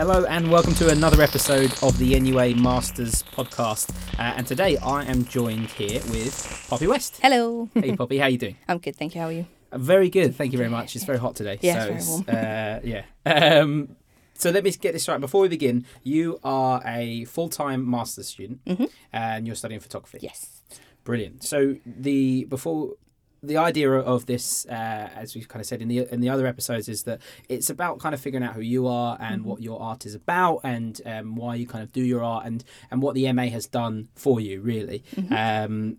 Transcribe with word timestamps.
Hello 0.00 0.24
and 0.24 0.50
welcome 0.50 0.72
to 0.76 0.88
another 0.88 1.20
episode 1.20 1.70
of 1.82 1.98
the 1.98 2.18
NUA 2.18 2.54
Masters 2.54 3.22
podcast. 3.34 3.90
Uh, 4.18 4.32
and 4.34 4.46
today 4.46 4.78
I 4.78 5.04
am 5.04 5.26
joined 5.26 5.66
here 5.72 6.00
with 6.10 6.66
Poppy 6.70 6.86
West. 6.86 7.18
Hello. 7.20 7.68
Hey 7.74 7.94
Poppy, 7.94 8.16
how 8.16 8.26
you 8.28 8.38
doing? 8.38 8.56
I'm 8.68 8.78
good, 8.78 8.96
thank 8.96 9.14
you. 9.14 9.20
How 9.20 9.26
are 9.26 9.32
you? 9.32 9.46
Uh, 9.70 9.76
very 9.76 10.08
good, 10.08 10.34
thank 10.34 10.52
you 10.52 10.58
very 10.58 10.70
much. 10.70 10.96
It's 10.96 11.04
very 11.04 11.18
hot 11.18 11.36
today. 11.36 11.58
Yeah, 11.60 11.84
so 11.84 11.92
it's 11.92 12.18
very 12.20 12.36
warm. 12.38 12.44
uh, 12.46 12.80
yeah. 12.82 13.60
Um, 13.60 13.96
so 14.32 14.50
let 14.50 14.64
me 14.64 14.70
get 14.70 14.94
this 14.94 15.06
right. 15.06 15.20
Before 15.20 15.42
we 15.42 15.48
begin, 15.48 15.84
you 16.02 16.40
are 16.42 16.80
a 16.86 17.26
full-time 17.26 17.88
master's 17.88 18.28
student 18.28 18.64
Mhm. 18.64 18.88
and 19.12 19.46
you're 19.46 19.54
studying 19.56 19.80
photography. 19.80 20.20
Yes. 20.22 20.62
Brilliant. 21.04 21.44
So 21.44 21.76
the 21.84 22.44
before 22.46 22.94
the 23.42 23.56
idea 23.56 23.90
of 23.92 24.26
this, 24.26 24.66
uh, 24.66 25.08
as 25.14 25.34
we've 25.34 25.48
kind 25.48 25.60
of 25.60 25.66
said 25.66 25.80
in 25.80 25.88
the 25.88 26.12
in 26.12 26.20
the 26.20 26.28
other 26.28 26.46
episodes, 26.46 26.88
is 26.88 27.04
that 27.04 27.20
it's 27.48 27.70
about 27.70 27.98
kind 27.98 28.14
of 28.14 28.20
figuring 28.20 28.44
out 28.44 28.54
who 28.54 28.60
you 28.60 28.86
are 28.86 29.16
and 29.20 29.44
what 29.44 29.62
your 29.62 29.80
art 29.80 30.04
is 30.06 30.14
about, 30.14 30.60
and 30.64 31.00
um, 31.06 31.36
why 31.36 31.54
you 31.54 31.66
kind 31.66 31.82
of 31.82 31.90
do 31.92 32.02
your 32.02 32.22
art, 32.22 32.44
and 32.46 32.64
and 32.90 33.00
what 33.02 33.14
the 33.14 33.32
MA 33.32 33.44
has 33.46 33.66
done 33.66 34.08
for 34.14 34.40
you, 34.40 34.60
really. 34.60 35.02
Um, 35.30 35.96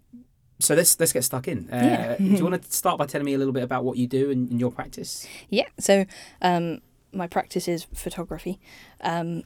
so 0.59 0.75
let's 0.75 0.99
let's 0.99 1.11
get 1.13 1.23
stuck 1.23 1.47
in. 1.47 1.67
Uh, 1.71 1.75
Yeah. 1.75 2.17
do 2.17 2.23
you 2.25 2.43
want 2.43 2.61
to 2.61 2.71
start 2.81 2.99
by 2.99 3.05
telling 3.07 3.25
me 3.25 3.33
a 3.33 3.37
little 3.37 3.53
bit 3.53 3.63
about 3.63 3.83
what 3.83 3.97
you 3.97 4.05
do 4.07 4.29
in, 4.29 4.47
in 4.49 4.59
your 4.59 4.71
practice? 4.71 5.27
Yeah. 5.49 5.67
So, 5.79 6.05
um, 6.41 6.81
my 7.11 7.25
practice 7.27 7.67
is 7.67 7.87
photography, 7.95 8.59
um, 9.01 9.43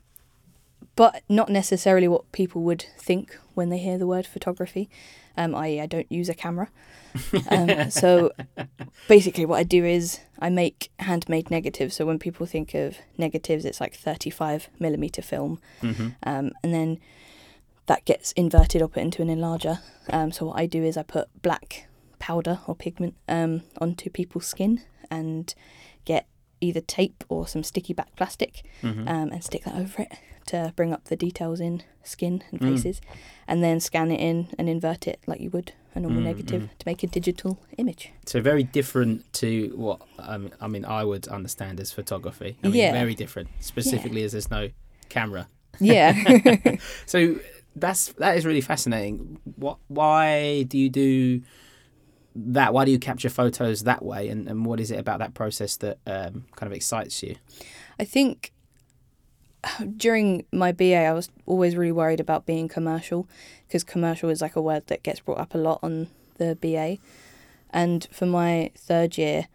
but 0.95 1.23
not 1.29 1.49
necessarily 1.49 2.07
what 2.09 2.29
people 2.31 2.61
would 2.63 2.85
think 2.97 3.37
when 3.53 3.69
they 3.69 3.77
hear 3.77 3.97
the 3.97 4.07
word 4.07 4.25
photography. 4.27 4.89
Um, 5.37 5.53
I 5.55 5.79
I 5.81 5.85
don't 5.85 6.11
use 6.11 6.29
a 6.29 6.33
camera. 6.33 6.69
Um, 7.49 7.89
so, 7.91 8.31
basically, 9.07 9.45
what 9.45 9.57
I 9.57 9.63
do 9.63 9.85
is 9.85 10.19
I 10.39 10.49
make 10.49 10.91
handmade 10.99 11.49
negatives. 11.49 11.95
So 11.95 12.05
when 12.05 12.19
people 12.19 12.45
think 12.45 12.73
of 12.73 12.97
negatives, 13.17 13.63
it's 13.63 13.79
like 13.79 13.95
thirty-five 13.95 14.67
millimeter 14.79 15.21
film, 15.21 15.59
Mm-hmm. 15.81 16.07
um, 16.23 16.51
and 16.61 16.73
then 16.73 16.99
that 17.85 18.03
gets 18.03 18.31
inverted 18.33 18.81
or 18.81 18.89
put 18.89 19.01
into 19.03 19.21
an 19.21 19.29
enlarger. 19.29 19.79
Um, 20.09 20.31
so 20.33 20.47
what 20.47 20.59
I 20.59 20.65
do 20.65 20.83
is 20.83 20.97
I 20.97 21.03
put 21.03 21.29
black 21.41 21.87
powder 22.19 22.59
or 22.67 22.75
pigment 22.75 23.15
um, 23.29 23.61
onto 23.79 24.09
people's 24.09 24.47
skin 24.47 24.81
and 25.09 25.53
get 26.03 26.27
either 26.61 26.81
tape 26.81 27.23
or 27.29 27.47
some 27.47 27.63
sticky 27.63 27.93
back 27.93 28.15
plastic 28.15 28.63
Mm-hmm. 28.81 29.07
um, 29.07 29.29
and 29.31 29.43
stick 29.43 29.63
that 29.65 29.75
over 29.75 30.03
it 30.03 30.11
to 30.47 30.71
bring 30.75 30.93
up 30.93 31.05
the 31.05 31.15
details 31.15 31.59
in 31.59 31.81
skin 32.03 32.43
and 32.51 32.61
Mm. 32.61 32.73
faces, 32.75 33.01
and 33.47 33.63
then 33.63 33.79
scan 33.79 34.11
it 34.11 34.19
in 34.19 34.47
and 34.59 34.69
invert 34.69 35.07
it 35.07 35.19
like 35.25 35.41
you 35.41 35.49
would 35.49 35.73
a 35.95 35.99
normal 35.99 36.21
Mm, 36.21 36.25
negative 36.25 36.61
mm. 36.63 36.69
to 36.77 36.83
make 36.85 37.01
a 37.03 37.07
digital 37.07 37.57
image. 37.77 38.11
So 38.25 38.41
very 38.41 38.63
different 38.63 39.31
to 39.33 39.71
what 39.75 40.01
um, 40.19 40.51
I 40.61 40.67
mean. 40.67 40.85
I 40.85 41.03
would 41.03 41.27
understand 41.29 41.79
as 41.79 41.91
photography. 41.91 42.57
I 42.63 42.67
mean, 42.67 42.75
Yeah. 42.75 42.91
very 42.91 43.15
different. 43.15 43.49
Specifically, 43.59 44.21
as 44.23 44.33
there's 44.33 44.51
no 44.51 44.69
camera. 45.09 45.47
Yeah. 45.79 46.13
So 47.05 47.37
that's 47.75 48.13
that 48.13 48.37
is 48.37 48.45
really 48.45 48.61
fascinating. 48.61 49.39
What? 49.55 49.77
Why 49.87 50.63
do 50.63 50.77
you 50.77 50.89
do 50.89 51.41
that? 52.35 52.73
Why 52.73 52.85
do 52.85 52.91
you 52.91 52.99
capture 52.99 53.29
photos 53.29 53.83
that 53.83 54.03
way? 54.03 54.29
And, 54.29 54.47
and 54.47 54.65
what 54.65 54.79
is 54.79 54.91
it 54.91 54.99
about 54.99 55.19
that 55.19 55.33
process 55.33 55.77
that 55.77 55.97
um, 56.05 56.45
kind 56.55 56.71
of 56.71 56.73
excites 56.73 57.23
you? 57.23 57.35
I 57.99 58.05
think 58.05 58.51
during 59.97 60.45
my 60.51 60.71
BA, 60.71 60.95
I 60.95 61.13
was 61.13 61.29
always 61.45 61.75
really 61.75 61.91
worried 61.91 62.19
about 62.19 62.45
being 62.45 62.67
commercial 62.67 63.27
because 63.67 63.83
commercial 63.83 64.29
is 64.29 64.41
like 64.41 64.55
a 64.55 64.61
word 64.61 64.87
that 64.87 65.03
gets 65.03 65.19
brought 65.19 65.39
up 65.39 65.55
a 65.55 65.57
lot 65.57 65.79
on 65.81 66.07
the 66.37 66.55
BA. 66.55 66.97
And 67.69 68.07
for 68.11 68.25
my 68.25 68.71
third 68.77 69.17
year, 69.17 69.47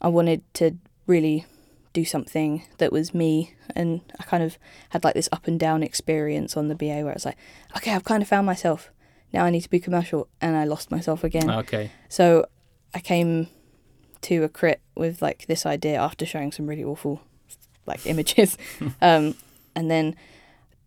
I 0.00 0.08
wanted 0.08 0.42
to 0.54 0.76
really 1.06 1.46
do 1.92 2.04
something 2.04 2.62
that 2.78 2.92
was 2.92 3.14
me. 3.14 3.54
And 3.74 4.02
I 4.20 4.24
kind 4.24 4.42
of 4.42 4.58
had 4.90 5.02
like 5.02 5.14
this 5.14 5.28
up 5.32 5.46
and 5.46 5.58
down 5.58 5.82
experience 5.82 6.56
on 6.56 6.68
the 6.68 6.74
BA 6.74 7.02
where 7.02 7.12
it's 7.12 7.24
like, 7.24 7.38
okay, 7.76 7.92
I've 7.92 8.04
kind 8.04 8.22
of 8.22 8.28
found 8.28 8.46
myself. 8.46 8.90
Now 9.32 9.44
I 9.44 9.50
need 9.50 9.62
to 9.62 9.70
be 9.70 9.80
commercial. 9.80 10.28
And 10.40 10.56
I 10.56 10.64
lost 10.64 10.90
myself 10.90 11.24
again. 11.24 11.50
Okay. 11.50 11.90
So 12.08 12.46
I 12.94 13.00
came 13.00 13.48
to 14.22 14.42
a 14.44 14.48
crit 14.48 14.80
with 14.96 15.20
like 15.22 15.46
this 15.46 15.66
idea 15.66 15.98
after 15.98 16.24
showing 16.26 16.52
some 16.52 16.66
really 16.66 16.84
awful 16.84 17.20
like 17.86 18.06
images. 18.12 18.56
um, 19.02 19.34
and 19.74 19.90
then 19.90 20.16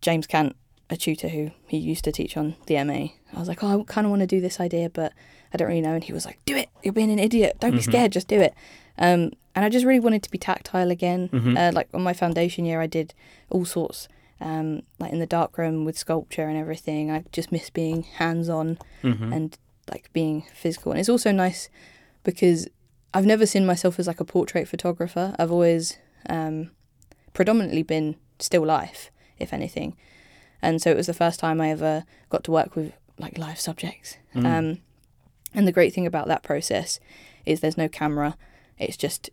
James 0.01 0.27
Cant, 0.27 0.55
a 0.89 0.97
tutor 0.97 1.27
who 1.29 1.51
he 1.67 1.77
used 1.77 2.03
to 2.05 2.11
teach 2.11 2.35
on 2.35 2.55
the 2.65 2.83
MA, 2.83 3.09
I 3.35 3.39
was 3.39 3.47
like, 3.47 3.63
oh, 3.63 3.81
I 3.81 3.83
kind 3.83 4.05
of 4.05 4.11
want 4.11 4.21
to 4.21 4.27
do 4.27 4.41
this 4.41 4.59
idea, 4.59 4.89
but 4.89 5.13
I 5.53 5.57
don't 5.57 5.67
really 5.67 5.81
know. 5.81 5.93
And 5.93 6.03
he 6.03 6.13
was 6.13 6.25
like, 6.25 6.39
do 6.45 6.55
it. 6.55 6.69
You're 6.83 6.93
being 6.93 7.11
an 7.11 7.19
idiot. 7.19 7.57
Don't 7.59 7.71
be 7.71 7.77
Mhm. 7.79 7.83
scared. 7.83 8.11
Just 8.11 8.27
do 8.27 8.39
it. 8.41 8.53
Um, 8.97 9.31
and 9.55 9.65
I 9.65 9.69
just 9.69 9.85
really 9.85 9.99
wanted 9.99 10.23
to 10.23 10.31
be 10.31 10.37
tactile 10.37 10.89
again. 10.91 11.29
Mhm. 11.29 11.57
Uh, 11.57 11.71
like 11.73 11.89
on 11.93 12.01
my 12.01 12.13
foundation 12.13 12.65
year, 12.65 12.81
I 12.81 12.87
did 12.87 13.13
all 13.49 13.65
sorts. 13.65 14.07
Um, 14.41 14.83
like 14.99 15.11
in 15.11 15.19
the 15.19 15.25
dark 15.25 15.57
room 15.57 15.83
with 15.83 15.97
sculpture 15.97 16.47
and 16.47 16.57
everything. 16.57 17.11
I 17.11 17.25
just 17.31 17.51
miss 17.51 17.69
being 17.69 18.03
hands 18.03 18.47
on 18.47 18.77
hmm 19.01 19.33
and 19.33 19.57
like 19.91 20.09
being 20.13 20.45
physical. 20.53 20.91
And 20.91 20.99
it's 20.99 21.09
also 21.09 21.31
nice 21.31 21.69
because 22.23 22.67
I've 23.13 23.25
never 23.25 23.45
seen 23.45 23.65
myself 23.65 23.99
as 23.99 24.07
like 24.07 24.19
a 24.19 24.25
portrait 24.25 24.67
photographer. 24.67 25.35
I've 25.39 25.51
always 25.51 25.97
um, 26.29 26.71
predominantly 27.33 27.83
been 27.83 28.15
still 28.39 28.65
life, 28.65 29.11
if 29.39 29.51
anything. 29.51 29.97
And 30.61 30.81
so 30.81 30.91
it 30.91 30.97
was 30.97 31.07
the 31.07 31.13
first 31.13 31.39
time 31.39 31.59
I 31.59 31.71
ever 31.71 32.03
got 32.29 32.43
to 32.45 32.51
work 32.51 32.75
with 32.75 32.93
like 33.17 33.37
live 33.37 33.59
subjects. 33.59 34.17
Mm. 34.35 34.45
Um, 34.45 34.77
and 35.53 35.67
the 35.67 35.71
great 35.71 35.93
thing 35.93 36.05
about 36.05 36.27
that 36.27 36.43
process 36.43 36.99
is 37.45 37.59
there's 37.59 37.77
no 37.77 37.89
camera. 37.89 38.37
It's 38.77 38.97
just 38.97 39.29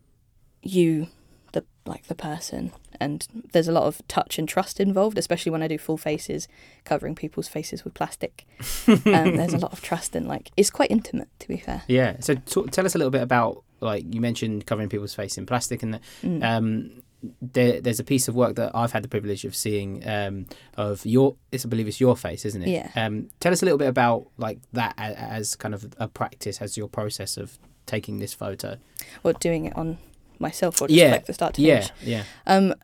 you, 0.62 1.08
the 1.56 1.64
like 1.84 2.06
the 2.06 2.14
person, 2.14 2.72
and 3.00 3.26
there's 3.52 3.68
a 3.68 3.72
lot 3.72 3.84
of 3.84 4.00
touch 4.08 4.38
and 4.38 4.48
trust 4.48 4.80
involved, 4.80 5.18
especially 5.18 5.50
when 5.52 5.62
I 5.62 5.68
do 5.68 5.78
full 5.78 5.96
faces, 5.96 6.48
covering 6.84 7.14
people's 7.14 7.48
faces 7.48 7.84
with 7.84 7.94
plastic. 7.94 8.46
um, 8.88 9.36
there's 9.36 9.54
a 9.54 9.58
lot 9.58 9.72
of 9.72 9.80
trust 9.82 10.14
and 10.16 10.28
like 10.28 10.50
it's 10.56 10.70
quite 10.70 10.90
intimate, 10.90 11.28
to 11.40 11.48
be 11.48 11.56
fair. 11.56 11.82
Yeah. 11.88 12.16
So 12.20 12.34
t- 12.34 12.66
tell 12.70 12.86
us 12.86 12.94
a 12.94 12.98
little 12.98 13.10
bit 13.10 13.22
about 13.22 13.62
like 13.80 14.04
you 14.14 14.20
mentioned 14.20 14.66
covering 14.66 14.88
people's 14.88 15.14
face 15.14 15.38
in 15.38 15.46
plastic 15.46 15.82
and. 15.82 16.00
Mm. 16.22 16.42
Um, 16.44 17.02
there, 17.40 17.80
there's 17.80 17.98
a 17.98 18.04
piece 18.04 18.28
of 18.28 18.36
work 18.36 18.54
that 18.56 18.70
I've 18.74 18.92
had 18.92 19.02
the 19.02 19.08
privilege 19.08 19.44
of 19.44 19.56
seeing 19.56 20.06
um, 20.06 20.46
of 20.76 21.04
your. 21.04 21.34
It's, 21.50 21.64
I 21.64 21.68
believe 21.68 21.88
it's 21.88 22.00
your 22.00 22.16
face, 22.16 22.44
isn't 22.44 22.62
it? 22.62 22.68
Yeah. 22.68 22.90
Um, 22.94 23.30
tell 23.40 23.52
us 23.52 23.62
a 23.62 23.64
little 23.64 23.78
bit 23.78 23.88
about 23.88 24.28
like 24.36 24.58
that 24.74 24.94
a- 24.98 25.18
as 25.18 25.56
kind 25.56 25.74
of 25.74 25.92
a 25.98 26.06
practice, 26.06 26.60
as 26.60 26.76
your 26.76 26.88
process 26.88 27.36
of 27.36 27.58
taking 27.86 28.18
this 28.18 28.34
photo. 28.34 28.76
or 29.24 29.32
doing 29.32 29.64
it 29.64 29.76
on 29.76 29.98
myself 30.41 30.80
or 30.80 30.88
just 30.88 30.98
Yeah, 30.98 31.10
like 31.12 31.26
the 31.26 31.32
start 31.34 31.54
to 31.54 31.62
Yeah, 31.62 31.80
finish. 31.80 31.92
yeah. 32.02 32.24
Um, 32.47 32.74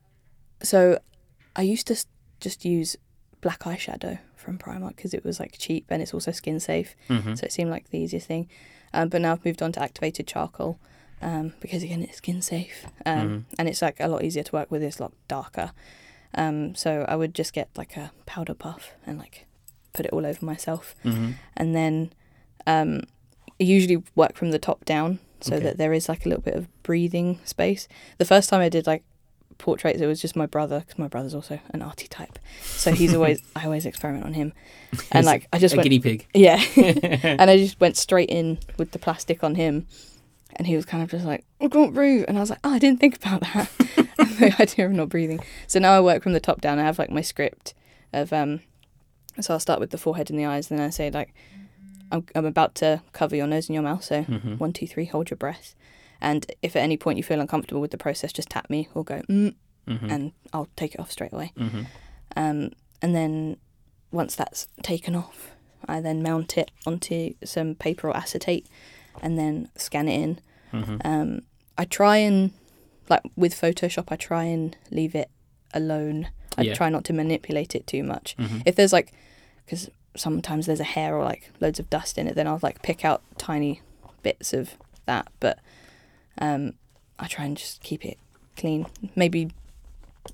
so 0.63 0.99
I 1.57 1.63
used 1.63 1.87
to 1.89 1.97
just 2.41 2.65
use 2.65 2.97
black 3.41 3.61
eyeshadow 3.61 4.19
from 4.37 4.59
Primark 4.59 4.97
because 4.97 5.15
it 5.15 5.25
was 5.25 5.39
like 5.41 5.57
cheap 5.59 5.87
and 5.91 6.03
it's 6.03 6.15
also 6.15 6.31
skin 6.33 6.61
safe, 6.61 6.95
hmm 7.09 7.35
so 7.35 7.45
it 7.45 7.53
seemed 7.53 7.71
like 7.71 7.91
the 7.91 7.99
easiest 7.99 8.27
thing. 8.27 8.49
Um, 8.95 9.09
but 9.09 9.21
now 9.23 9.33
I've 9.33 9.45
moved 9.45 9.63
on 9.63 9.73
to 9.73 9.83
activated 9.83 10.27
charcoal 10.27 10.79
um, 11.23 11.53
because 11.61 11.83
again 11.83 12.03
it's 12.03 12.19
skin 12.19 12.43
safe 12.43 12.87
um, 13.07 13.29
Mhm. 13.29 13.45
and 13.59 13.69
it's 13.69 13.81
like 13.83 13.99
a 14.01 14.09
lot 14.09 14.23
easier 14.25 14.43
to 14.43 14.53
work 14.53 14.71
with. 14.71 14.83
It's 14.83 14.99
a 14.99 15.03
lot 15.03 15.13
darker. 15.29 15.73
Um, 16.35 16.75
so 16.75 17.05
I 17.09 17.15
would 17.17 17.35
just 17.35 17.53
get 17.53 17.69
like 17.77 17.97
a 17.97 18.11
powder 18.27 18.55
puff 18.55 18.93
and 19.07 19.19
like 19.19 19.47
put 19.93 20.07
it 20.07 20.13
all 20.13 20.25
over 20.25 20.45
myself 20.45 20.95
hmm 21.03 21.33
and 21.57 21.75
then 21.77 22.13
um, 22.67 23.03
I 23.61 23.65
usually 23.65 24.03
work 24.15 24.37
from 24.37 24.51
the 24.51 24.59
top 24.59 24.85
down 24.87 25.19
so 25.43 25.57
Okay. 25.57 25.65
that 25.65 25.79
there 25.79 25.93
is 25.93 26.09
like 26.09 26.25
a 26.25 26.29
little 26.29 26.43
bit 26.43 26.55
of 26.55 26.67
breathing 26.83 27.41
space. 27.45 27.89
The 28.19 28.25
first 28.25 28.49
time 28.49 28.61
I 28.61 28.69
did 28.69 28.87
like 28.87 29.03
portraits, 29.59 30.01
it 30.01 30.07
was 30.07 30.21
just 30.21 30.35
my 30.35 30.47
brother 30.47 30.81
because 30.81 30.99
my 30.99 31.09
brother's 31.09 31.35
also 31.35 31.61
an 31.71 31.83
arty 31.83 32.09
type, 32.09 32.39
so 32.63 32.93
he's 32.93 33.15
always 33.15 33.43
I 33.57 33.65
always 33.65 33.87
experiment 33.87 34.25
on 34.25 34.35
him, 34.35 34.53
and 35.11 35.27
like 35.27 35.47
I 35.53 35.59
just 35.59 35.75
a 35.75 35.77
went 35.79 35.85
guinea 35.85 36.01
pig. 36.01 36.27
yeah, 36.35 36.63
and 36.77 37.51
I 37.51 37.57
just 37.59 37.81
went 37.81 37.97
straight 37.97 38.31
in 38.31 38.59
with 38.79 38.93
the 38.93 38.99
plastic 38.99 39.45
on 39.45 39.55
him. 39.57 39.87
And 40.55 40.67
he 40.67 40.77
was 40.77 40.85
kind 40.85 41.03
of 41.03 41.11
just 41.11 41.25
like, 41.25 41.47
I 41.63 41.69
can't 41.69 41.95
breathe. 41.95 42.27
And 42.29 42.37
I 42.37 42.41
was 42.43 42.51
like, 42.51 42.59
oh, 42.63 42.75
I 42.75 42.79
didn't 42.79 43.01
think 43.01 43.17
about 43.17 43.41
that. 43.41 43.71
the 44.19 44.55
idea 44.61 44.85
of 44.85 44.93
not 44.93 45.09
breathing. 45.09 45.41
So 45.67 45.79
now 45.79 45.93
I 45.93 46.01
work 46.03 46.23
from 46.23 46.35
the 46.35 46.41
top 46.41 46.61
down. 46.61 46.79
I 46.79 46.83
have 46.83 46.99
like 46.99 47.09
my 47.09 47.23
script 47.23 47.73
of, 48.13 48.35
um, 48.35 48.61
so 49.41 49.55
I'll 49.55 49.61
start 49.61 49.81
with 49.81 49.93
the 49.93 49.97
forehead 49.97 50.29
and 50.29 50.39
the 50.39 50.45
eyes. 50.45 50.69
Then 50.69 50.79
I 50.79 50.91
say, 50.91 51.11
like, 51.11 51.33
I'm, 52.13 52.25
I'm 52.37 52.45
about 52.47 52.75
to 52.77 53.03
cover 53.13 53.35
your 53.35 53.47
nose 53.49 53.69
and 53.69 53.75
your 53.75 53.83
mouth. 53.83 54.05
So 54.05 54.23
hmm 54.23 54.55
one, 54.57 54.73
two, 54.73 54.87
three, 54.87 55.07
hold 55.07 55.31
your 55.31 55.37
breath. 55.39 55.75
And 56.21 56.47
if 56.63 56.77
at 56.77 56.83
any 56.83 56.97
point 56.97 57.17
you 57.17 57.25
feel 57.25 57.41
uncomfortable 57.41 57.81
with 57.81 57.91
the 57.91 57.99
process, 57.99 58.33
just 58.33 58.49
tap 58.51 58.71
me 58.71 58.89
or 58.95 59.03
go, 59.05 59.23
mm, 59.29 59.55
hmm 59.89 60.11
and 60.11 60.33
I'll 60.53 60.69
take 60.77 60.95
it 60.95 61.01
off 61.01 61.11
straight 61.11 61.33
away. 61.33 61.53
hmm 61.57 61.83
Um, 62.37 62.71
and 63.03 63.15
then 63.17 63.57
once 64.13 64.37
that's 64.37 64.69
taken 64.83 65.17
off, 65.17 65.51
I 65.89 66.01
then 66.01 66.23
mount 66.23 66.57
it 66.57 66.71
onto 66.87 67.35
some 67.45 67.75
paper 67.75 68.09
or 68.09 68.17
acetate 68.17 68.67
and 69.21 69.37
then 69.39 69.69
scan 69.77 70.07
it 70.09 70.21
in. 70.21 70.41
hmm 70.71 70.97
Um, 71.05 71.41
I 71.77 71.85
try 71.87 72.19
and, 72.19 72.53
like 73.09 73.23
with 73.37 73.55
Photoshop, 73.61 74.05
I 74.13 74.17
try 74.17 74.45
and 74.45 74.77
leave 74.91 75.15
it 75.17 75.31
alone. 75.75 76.29
I 76.57 76.63
Yeah. 76.63 76.75
try 76.75 76.89
not 76.91 77.05
to 77.07 77.13
manipulate 77.13 77.75
it 77.75 77.87
too 77.87 78.05
much. 78.05 78.37
hmm 78.39 78.59
If 78.65 78.77
there's 78.77 78.93
like, 78.93 79.13
because 79.65 79.91
sometimes 80.17 80.67
there's 80.67 80.81
a 80.81 80.85
hair 80.85 81.17
or 81.17 81.25
like 81.25 81.51
loads 81.61 81.79
of 81.79 81.89
dust 81.91 82.19
in 82.19 82.27
it, 82.27 82.35
then 82.35 82.47
I'll 82.47 82.61
like 82.63 82.83
pick 82.83 83.05
out 83.05 83.23
tiny 83.39 83.81
bits 84.23 84.53
of 84.53 84.77
that. 85.07 85.29
But 85.41 85.59
um, 86.39 86.75
I 87.19 87.27
try 87.27 87.45
and 87.45 87.57
just 87.57 87.83
keep 87.83 88.05
it 88.05 88.19
clean. 88.57 88.87
Maybe 89.17 89.51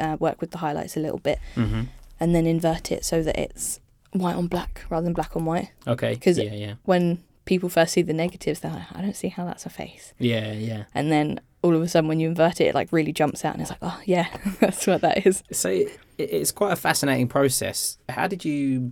uh, 0.01 0.17
work 0.21 0.41
with 0.41 0.51
the 0.51 0.59
highlights 0.59 0.97
a 0.97 1.01
little 1.01 1.19
bit, 1.19 1.39
hmm 1.55 1.83
and 2.21 2.35
then 2.35 2.47
invert 2.47 2.91
it 2.91 3.05
so 3.05 3.23
that 3.23 3.39
it's 3.39 3.79
white 4.11 4.35
on 4.35 4.49
black 4.49 4.85
rather 4.91 5.05
than 5.05 5.13
black 5.13 5.37
on 5.37 5.45
white. 5.45 5.71
Okay. 5.87 6.17
'Cause- 6.17 6.37
yeah, 6.37 6.53
yeah, 6.53 6.75
When 6.85 7.23
people 7.45 7.69
first 7.69 7.93
see 7.93 8.03
the 8.03 8.13
negatives, 8.13 8.59
they're 8.59 8.73
like, 8.73 8.87
I 8.93 9.01
don't 9.03 9.15
see 9.15 9.29
how 9.29 9.45
that's 9.45 9.65
a 9.67 9.71
face. 9.71 10.15
yeah, 10.19 10.53
yeah. 10.53 10.85
And 10.97 11.13
then 11.13 11.39
all 11.63 11.77
of 11.77 11.81
a 11.83 11.87
sudden, 11.89 12.09
when 12.09 12.19
you 12.19 12.29
invert 12.29 12.61
it, 12.61 12.65
it 12.67 12.75
like 12.75 12.89
really 12.91 13.13
jumps 13.13 13.45
out, 13.45 13.53
and 13.55 13.63
it's 13.63 13.71
like, 13.71 13.79
oh 13.83 14.01
yeah, 14.05 14.27
that's 14.61 14.85
what 14.89 15.01
that 15.03 15.27
is. 15.29 15.45
So 15.53 15.85
it's 16.19 16.51
quite 16.51 16.73
a 16.73 16.77
fascinating 16.77 17.29
process. 17.29 17.99
How 18.09 18.27
did 18.27 18.45
you 18.45 18.91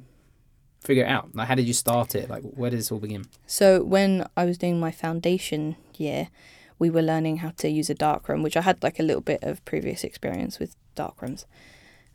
figure 0.86 1.04
it 1.04 1.08
out? 1.08 1.34
Like, 1.34 1.48
how 1.48 1.54
did 1.54 1.66
you 1.66 1.74
start 1.74 2.14
it? 2.14 2.30
Like, 2.30 2.42
where 2.42 2.70
did 2.70 2.78
this 2.78 2.90
all 2.90 2.98
begin? 2.98 3.26
So 3.46 3.82
when 3.82 4.26
I 4.36 4.44
was 4.44 4.56
doing 4.56 4.80
my 4.80 4.90
foundation 4.90 5.76
year, 5.96 6.28
we 6.78 6.90
were 6.90 7.02
learning 7.02 7.38
how 7.38 7.50
to 7.58 7.68
use 7.68 7.90
a 7.90 7.94
darkroom, 7.94 8.42
which 8.42 8.56
I 8.56 8.60
had 8.60 8.82
like 8.82 8.98
a 8.98 9.02
little 9.02 9.22
bit 9.22 9.42
of 9.42 9.64
previous 9.64 10.04
experience 10.04 10.58
with 10.58 10.76
darkrooms, 10.94 11.44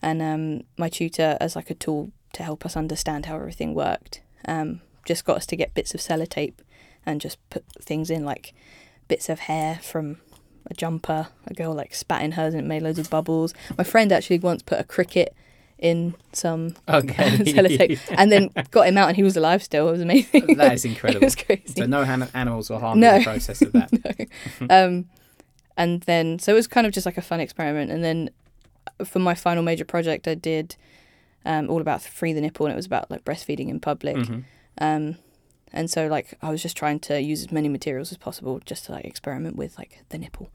and 0.02 0.22
um, 0.22 0.64
my 0.78 0.90
tutor, 0.90 1.38
as 1.40 1.56
like 1.56 1.70
a 1.70 1.76
tool 1.76 2.12
to 2.34 2.44
help 2.44 2.66
us 2.66 2.78
understand 2.78 3.26
how 3.26 3.36
everything 3.36 3.74
worked, 3.74 4.22
um, 4.48 4.82
just 5.06 5.26
got 5.26 5.38
us 5.38 5.46
to 5.48 5.56
get 5.56 5.74
bits 5.74 5.94
of 5.94 6.00
sellotape 6.00 6.56
and 7.06 7.22
just 7.22 7.38
put 7.50 7.66
things 7.82 8.10
in 8.10 8.24
like 8.26 8.54
bits 9.08 9.30
of 9.30 9.40
hair 9.42 9.80
from 9.82 10.18
a 10.68 10.74
jumper. 10.74 11.28
A 11.48 11.54
girl 11.54 11.74
like 11.74 11.94
spat 11.94 12.24
in 12.24 12.34
hers 12.34 12.54
and 12.54 12.64
it 12.64 12.68
made 12.68 12.84
loads 12.84 13.00
of 13.00 13.10
bubbles. 13.10 13.54
My 13.78 13.84
friend 13.84 14.12
actually 14.12 14.40
once 14.40 14.62
put 14.62 14.80
a 14.80 14.84
cricket 14.84 15.36
in 15.82 16.14
some 16.32 16.76
Okay. 16.88 17.30
sellotape 17.40 18.00
and 18.18 18.32
then 18.32 18.50
got 18.70 18.88
him 18.88 18.98
out 18.98 19.08
and 19.10 19.16
he 19.18 19.24
was 19.24 19.36
alive 19.36 19.62
still. 19.64 19.90
It 19.90 19.92
was 19.94 20.02
amazing. 20.02 20.56
that 20.58 20.74
is 20.74 20.86
it 20.86 20.90
incredible. 20.90 21.26
was 21.26 21.36
crazy. 21.36 21.74
So 21.76 21.86
no 21.88 22.04
animals 22.04 22.70
were 22.70 22.80
harmed 22.80 23.02
No. 23.02 23.14
in 23.16 23.20
the 23.20 23.24
process 23.26 23.62
of 23.64 23.72
that. 23.74 23.92
no. 24.62 24.68
um, 24.70 25.06
and 25.76 26.02
then 26.04 26.38
so 26.40 26.52
it 26.52 26.56
was 26.56 26.68
kind 26.68 26.86
of 26.86 26.94
just 26.94 27.06
like 27.06 27.18
a 27.18 27.22
fun 27.22 27.40
experiment. 27.40 27.90
And 27.92 28.04
then 28.04 28.30
for 29.04 29.20
my 29.20 29.34
final 29.34 29.64
major 29.64 29.86
project, 29.86 30.28
I 30.28 30.36
did 30.36 30.76
um, 31.46 31.70
all 31.70 31.82
about 31.82 32.04
free 32.04 32.34
the 32.34 32.42
nipple, 32.42 32.68
and 32.68 32.74
it 32.74 32.76
was 32.76 32.86
about 32.86 33.10
like 33.10 33.26
breastfeeding 33.26 33.70
in 33.70 33.80
public. 33.80 34.16
Mhm. 34.18 34.44
Um, 34.78 35.16
and 35.74 35.90
so 35.90 36.06
like 36.08 36.38
I 36.44 36.52
was 36.52 36.62
just 36.62 36.78
trying 36.78 37.00
to 37.02 37.20
use 37.20 37.42
as 37.42 37.52
many 37.52 37.70
materials 37.70 38.12
as 38.12 38.18
possible 38.20 38.60
just 38.66 38.86
to 38.86 38.92
like 38.92 39.06
experiment 39.06 39.56
with 39.56 39.78
like 39.80 40.04
the 40.10 40.18
nipple. 40.20 40.52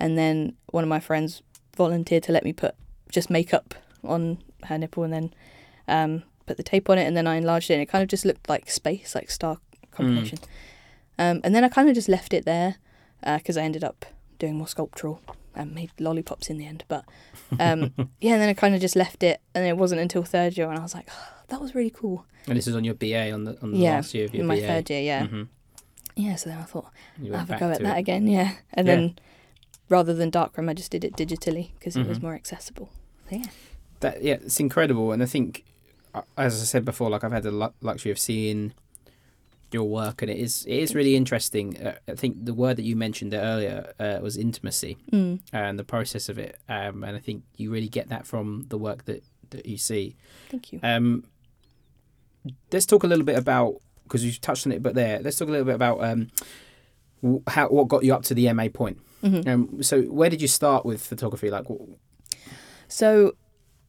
And 0.00 0.18
then 0.18 0.56
one 0.72 0.82
of 0.82 0.88
my 0.88 0.98
friends 1.00 1.42
volunteered 1.76 2.24
to 2.24 2.32
let 2.32 2.42
me 2.44 2.52
put 2.52 2.74
just 3.12 3.30
makeup 3.30 3.74
on 4.02 4.38
her 4.66 4.78
nipple 4.78 5.02
and 5.04 5.12
then 5.12 5.34
um, 5.88 6.22
put 6.46 6.56
the 6.56 6.62
tape 6.62 6.88
on 6.90 6.98
it 6.98 7.04
and 7.06 7.16
then 7.16 7.26
I 7.26 7.36
enlarged 7.36 7.70
it 7.70 7.74
and 7.74 7.82
it 7.82 7.86
kind 7.86 8.02
of 8.02 8.08
just 8.08 8.24
looked 8.24 8.48
like 8.48 8.70
space, 8.70 9.14
like 9.14 9.30
star 9.30 9.58
combination. 9.90 10.38
Um, 11.18 11.40
and 11.44 11.54
then 11.54 11.64
I 11.64 11.68
kind 11.68 11.88
of 11.88 11.94
just 11.94 12.08
left 12.08 12.32
it 12.34 12.44
there 12.44 12.76
because 13.22 13.56
I 13.56 13.62
ended 13.62 13.84
up 13.84 14.04
doing 14.38 14.56
more 14.56 14.66
sculptural 14.68 15.20
and 15.54 15.72
made 15.74 15.90
lollipops 16.00 16.50
in 16.50 16.58
the 16.58 16.66
end. 16.66 16.84
But 16.88 17.04
um, 17.60 17.92
yeah, 18.20 18.32
and 18.32 18.42
then 18.42 18.48
I 18.48 18.54
kind 18.54 18.74
of 18.74 18.80
just 18.80 18.96
left 18.96 19.22
it 19.22 19.40
and 19.54 19.64
it 19.66 19.76
wasn't 19.76 20.00
until 20.00 20.22
third 20.24 20.56
year 20.56 20.66
when 20.68 20.76
I 20.78 20.82
was 20.82 20.94
like, 20.94 21.08
oh, 21.10 21.28
that 21.48 21.60
was 21.60 21.74
really 21.74 21.90
cool. 21.90 22.26
And 22.48 22.56
this 22.58 22.66
is 22.66 22.74
on 22.76 22.84
your 22.84 22.94
BA 22.94 23.30
on 23.30 23.44
the 23.44 23.58
on 23.62 23.70
the 23.72 23.78
Yeah, 23.78 23.96
last 23.96 24.12
year 24.14 24.24
of 24.26 24.34
your 24.34 24.42
in 24.42 24.46
my 24.48 24.56
BA. 24.58 24.66
third 24.66 24.90
year, 24.90 25.00
yeah. 25.00 25.26
Mhm. 25.26 25.48
Yeah, 26.16 26.36
so 26.36 26.50
then 26.50 26.58
I 26.58 26.62
thought, 26.64 26.90
I'll 27.32 27.38
have 27.38 27.50
a 27.50 27.58
go 27.58 27.70
at 27.70 27.82
that 27.82 27.96
it. 27.96 28.00
again, 28.00 28.26
yeah. 28.28 28.52
And 28.72 28.86
Yeah. 28.86 28.94
then 28.96 29.18
rather 29.88 30.12
than 30.14 30.30
darkroom, 30.30 30.68
I 30.68 30.74
just 30.74 30.90
did 30.90 31.04
it 31.04 31.14
digitally 31.16 31.70
because 31.78 31.96
it 31.96 32.06
was 32.06 32.18
Mhm. 32.18 32.22
more 32.22 32.34
accessible. 32.34 32.88
So, 33.30 33.36
yeah. 33.36 33.46
That 34.04 34.22
yeah, 34.22 34.34
it's 34.34 34.60
incredible, 34.60 35.12
and 35.12 35.22
I 35.22 35.26
think, 35.26 35.64
uh, 36.14 36.22
as 36.36 36.60
I 36.60 36.64
said 36.64 36.84
before, 36.84 37.08
like 37.10 37.24
I've 37.24 37.32
had 37.32 37.42
the 37.42 37.70
luxury 37.80 38.12
of 38.12 38.18
seeing 38.18 38.72
your 39.72 39.84
work, 40.00 40.22
and 40.22 40.30
it 40.30 40.38
is 40.38 40.64
it 40.66 40.78
is 40.84 40.94
really 40.94 41.14
interesting. 41.16 41.66
Uh, 41.86 41.96
I 42.06 42.14
think 42.14 42.44
the 42.44 42.54
word 42.54 42.76
that 42.76 42.84
you 42.84 42.96
mentioned 42.96 43.32
earlier 43.34 43.92
uh, 43.98 44.18
was 44.22 44.36
intimacy 44.36 44.96
Mm. 45.12 45.40
and 45.52 45.78
the 45.78 45.84
process 45.84 46.28
of 46.28 46.36
it, 46.38 46.52
um, 46.68 47.02
and 47.02 47.16
I 47.16 47.20
think 47.20 47.42
you 47.56 47.72
really 47.72 47.88
get 47.88 48.08
that 48.10 48.26
from 48.26 48.66
the 48.68 48.78
work 48.78 49.04
that 49.06 49.22
that 49.50 49.64
you 49.66 49.78
see. 49.78 50.16
Thank 50.50 50.72
you. 50.72 50.80
Um, 50.82 51.24
let's 52.72 52.86
talk 52.86 53.04
a 53.04 53.06
little 53.06 53.24
bit 53.24 53.38
about 53.38 53.80
because 54.04 54.22
you 54.24 54.32
touched 54.32 54.66
on 54.66 54.72
it, 54.72 54.82
but 54.82 54.94
there, 54.94 55.18
let's 55.24 55.38
talk 55.38 55.48
a 55.48 55.50
little 55.50 55.64
bit 55.66 55.74
about 55.82 56.04
um, 56.04 56.28
how 57.48 57.68
what 57.68 57.88
got 57.88 58.04
you 58.04 58.14
up 58.14 58.22
to 58.24 58.34
the 58.34 58.52
MA 58.52 58.68
point. 58.68 58.98
Mhm. 59.22 59.48
Um, 59.48 59.82
so 59.82 60.02
where 60.02 60.28
did 60.28 60.42
you 60.42 60.48
start 60.48 60.84
with 60.84 61.00
photography? 61.02 61.50
Like, 61.50 61.64
So, 62.88 63.32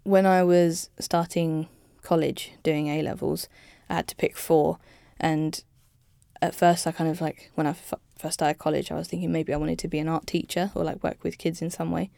when 0.05 0.25
I 0.27 0.43
was 0.43 0.89
starting 0.99 1.67
college 2.03 2.53
doing 2.63 2.87
A 2.87 3.01
levels, 3.01 3.49
I 3.89 3.95
had 3.95 4.07
to 4.07 4.15
pick 4.15 4.37
four. 4.37 4.77
And 5.19 5.61
at 6.41 6.53
first, 6.53 6.85
I 6.85 6.91
kind 6.91 7.09
of 7.09 7.19
like, 7.19 7.51
when 7.55 7.65
I 7.65 7.71
f- 7.71 7.95
first 8.17 8.35
started 8.35 8.59
college, 8.59 8.91
I 8.91 8.95
was 8.95 9.07
thinking 9.07 9.31
maybe 9.31 9.53
I 9.53 9.57
wanted 9.57 9.79
to 9.79 9.87
be 9.87 9.97
an 9.99 10.07
art 10.07 10.27
teacher 10.27 10.71
or 10.75 10.83
like 10.83 11.03
work 11.03 11.23
with 11.23 11.39
kids 11.39 11.61
in 11.61 11.71
some 11.71 11.91
way. 11.91 12.11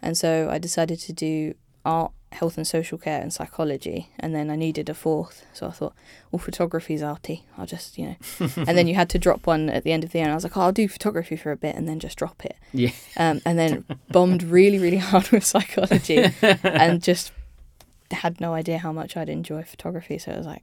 And 0.00 0.16
so 0.16 0.48
I 0.50 0.58
decided 0.58 0.98
to 1.00 1.12
do 1.12 1.54
art, 1.84 2.12
health 2.32 2.56
and 2.56 2.66
social 2.66 2.96
care, 2.98 3.20
and 3.20 3.32
psychology. 3.32 4.10
And 4.18 4.34
then 4.34 4.50
I 4.50 4.56
needed 4.56 4.88
a 4.88 4.94
fourth. 4.94 5.44
So 5.52 5.66
I 5.66 5.70
thought, 5.70 5.94
well, 6.30 6.38
photography's 6.38 7.02
arty. 7.02 7.44
I'll 7.58 7.66
just, 7.66 7.98
you 7.98 8.06
know. 8.06 8.16
and 8.56 8.76
then 8.78 8.86
you 8.86 8.94
had 8.94 9.08
to 9.10 9.18
drop 9.18 9.46
one 9.46 9.68
at 9.70 9.82
the 9.84 9.92
end 9.92 10.04
of 10.04 10.12
the 10.12 10.18
year. 10.18 10.24
And 10.26 10.32
I 10.32 10.36
was 10.36 10.44
like, 10.44 10.56
oh, 10.56 10.60
I'll 10.62 10.72
do 10.72 10.88
photography 10.88 11.36
for 11.36 11.50
a 11.52 11.56
bit 11.56 11.74
and 11.76 11.88
then 11.88 11.98
just 11.98 12.16
drop 12.18 12.44
it. 12.44 12.56
yeah, 12.72 12.90
Um, 13.16 13.40
and 13.44 13.58
then 13.58 13.84
bombed 14.10 14.42
really, 14.42 14.78
really 14.78 14.96
hard 15.10 15.28
with 15.30 15.44
psychology 15.44 16.26
and 16.62 17.02
just 17.10 17.32
had 18.10 18.40
no 18.40 18.54
idea 18.54 18.78
how 18.78 18.92
much 18.92 19.16
I'd 19.16 19.28
enjoy 19.28 19.62
photography. 19.62 20.18
So 20.18 20.32
it 20.32 20.36
was 20.38 20.46
like, 20.46 20.62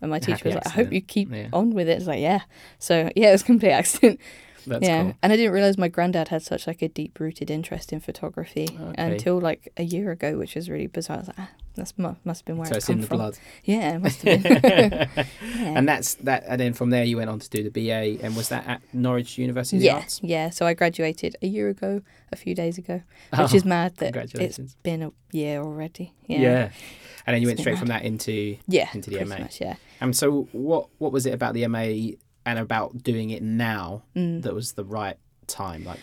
and 0.00 0.10
my 0.10 0.18
teacher 0.18 0.32
Happy 0.32 0.48
was 0.48 0.54
like, 0.56 0.66
I 0.66 0.70
hope 0.70 0.92
you 0.92 1.00
keep 1.00 1.30
Yeah. 1.32 1.48
on 1.52 1.70
with 1.70 1.88
it. 1.88 1.92
It's 1.98 2.06
like, 2.06 2.20
yeah. 2.20 2.40
So 2.78 3.10
yeah, 3.14 3.28
it 3.28 3.32
was 3.32 3.42
a 3.42 3.44
complete 3.44 3.70
accident. 3.70 4.18
That's 4.66 4.86
yeah. 4.86 5.02
cool. 5.02 5.14
And 5.22 5.32
I 5.32 5.36
didn't 5.36 5.52
realize 5.52 5.76
my 5.78 5.88
granddad 5.88 6.28
had 6.28 6.42
such 6.42 6.66
like 6.66 6.82
a 6.82 6.88
deep 6.88 7.18
rooted 7.20 7.50
interest 7.50 7.92
in 7.92 8.00
photography 8.00 8.68
Okay. 8.80 8.94
until 9.12 9.38
like 9.40 9.72
a 9.76 9.82
year 9.82 10.10
ago, 10.10 10.38
which 10.38 10.54
was 10.54 10.68
really 10.70 10.86
bizarre. 10.86 11.16
I 11.16 11.20
was 11.20 11.28
like, 11.28 11.38
ah, 11.40 11.50
that's 11.74 11.96
mu- 11.98 12.14
must 12.24 12.40
have 12.40 12.44
been 12.46 12.58
where 12.58 12.68
So 12.68 12.76
it's 12.76 12.88
in 12.90 13.00
the 13.00 13.06
from. 13.06 13.16
blood. 13.18 13.38
Yeah, 13.64 13.94
it 13.96 13.98
must 14.02 14.22
have 14.22 14.42
been. 14.42 14.52
yeah. 14.62 15.24
And 15.78 15.88
that's 15.88 16.14
that. 16.16 16.44
And 16.46 16.60
then 16.60 16.72
from 16.74 16.90
there, 16.90 17.04
you 17.04 17.16
went 17.16 17.30
on 17.30 17.38
to 17.38 17.48
do 17.50 17.68
the 17.68 17.70
BA. 17.70 18.22
And 18.24 18.36
was 18.36 18.48
that 18.50 18.66
at 18.66 18.82
Norwich 18.92 19.38
University 19.38 19.76
of 19.78 19.80
the 19.80 19.86
yeah, 19.86 19.94
Arts? 19.96 20.20
yeah. 20.22 20.50
So 20.50 20.66
I 20.66 20.74
graduated 20.74 21.36
a 21.42 21.46
year 21.46 21.68
ago, 21.68 22.02
a 22.30 22.36
few 22.36 22.54
days 22.54 22.78
ago, 22.78 23.02
which 23.36 23.52
Oh, 23.52 23.56
is 23.56 23.64
mad 23.64 23.96
that 23.96 24.14
it's 24.16 24.74
been 24.82 25.02
a 25.02 25.12
year 25.32 25.60
already. 25.62 26.12
Yeah. 26.26 26.38
Yeah, 26.40 26.70
And 27.26 27.34
then 27.34 27.42
you 27.42 27.48
It's 27.48 27.56
went 27.56 27.60
straight 27.60 27.72
mad. 27.74 27.78
from 27.78 27.88
that 27.88 28.02
into. 28.04 28.56
yeah. 28.68 28.88
Into 28.92 29.10
the 29.10 29.24
MA. 29.24 29.38
much, 29.38 29.60
yeah. 29.60 29.76
And 30.00 30.14
so, 30.16 30.48
what 30.52 30.88
what 30.98 31.12
was 31.12 31.26
it 31.26 31.32
about 31.34 31.54
the 31.54 31.66
MA 31.68 32.16
and 32.44 32.58
about 32.58 33.02
doing 33.02 33.30
it 33.30 33.42
now 33.42 34.02
Mm. 34.16 34.42
that 34.42 34.54
was 34.54 34.72
the 34.72 34.84
right 34.84 35.16
time? 35.46 35.84
Like, 35.84 36.00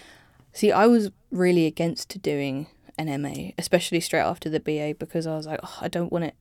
See, 0.54 0.72
I 0.72 0.88
was 0.88 1.12
really 1.32 1.66
against 1.68 2.22
doing 2.22 2.68
an 2.98 3.08
MA, 3.22 3.52
especially 3.58 4.00
straight 4.00 4.22
after 4.22 4.50
the 4.50 4.60
BA, 4.60 4.96
because 4.98 5.26
I 5.28 5.36
was 5.36 5.46
like, 5.46 5.60
oh, 5.64 5.78
I 5.82 5.88
don't 5.88 6.12
want 6.12 6.26
it 6.26 6.36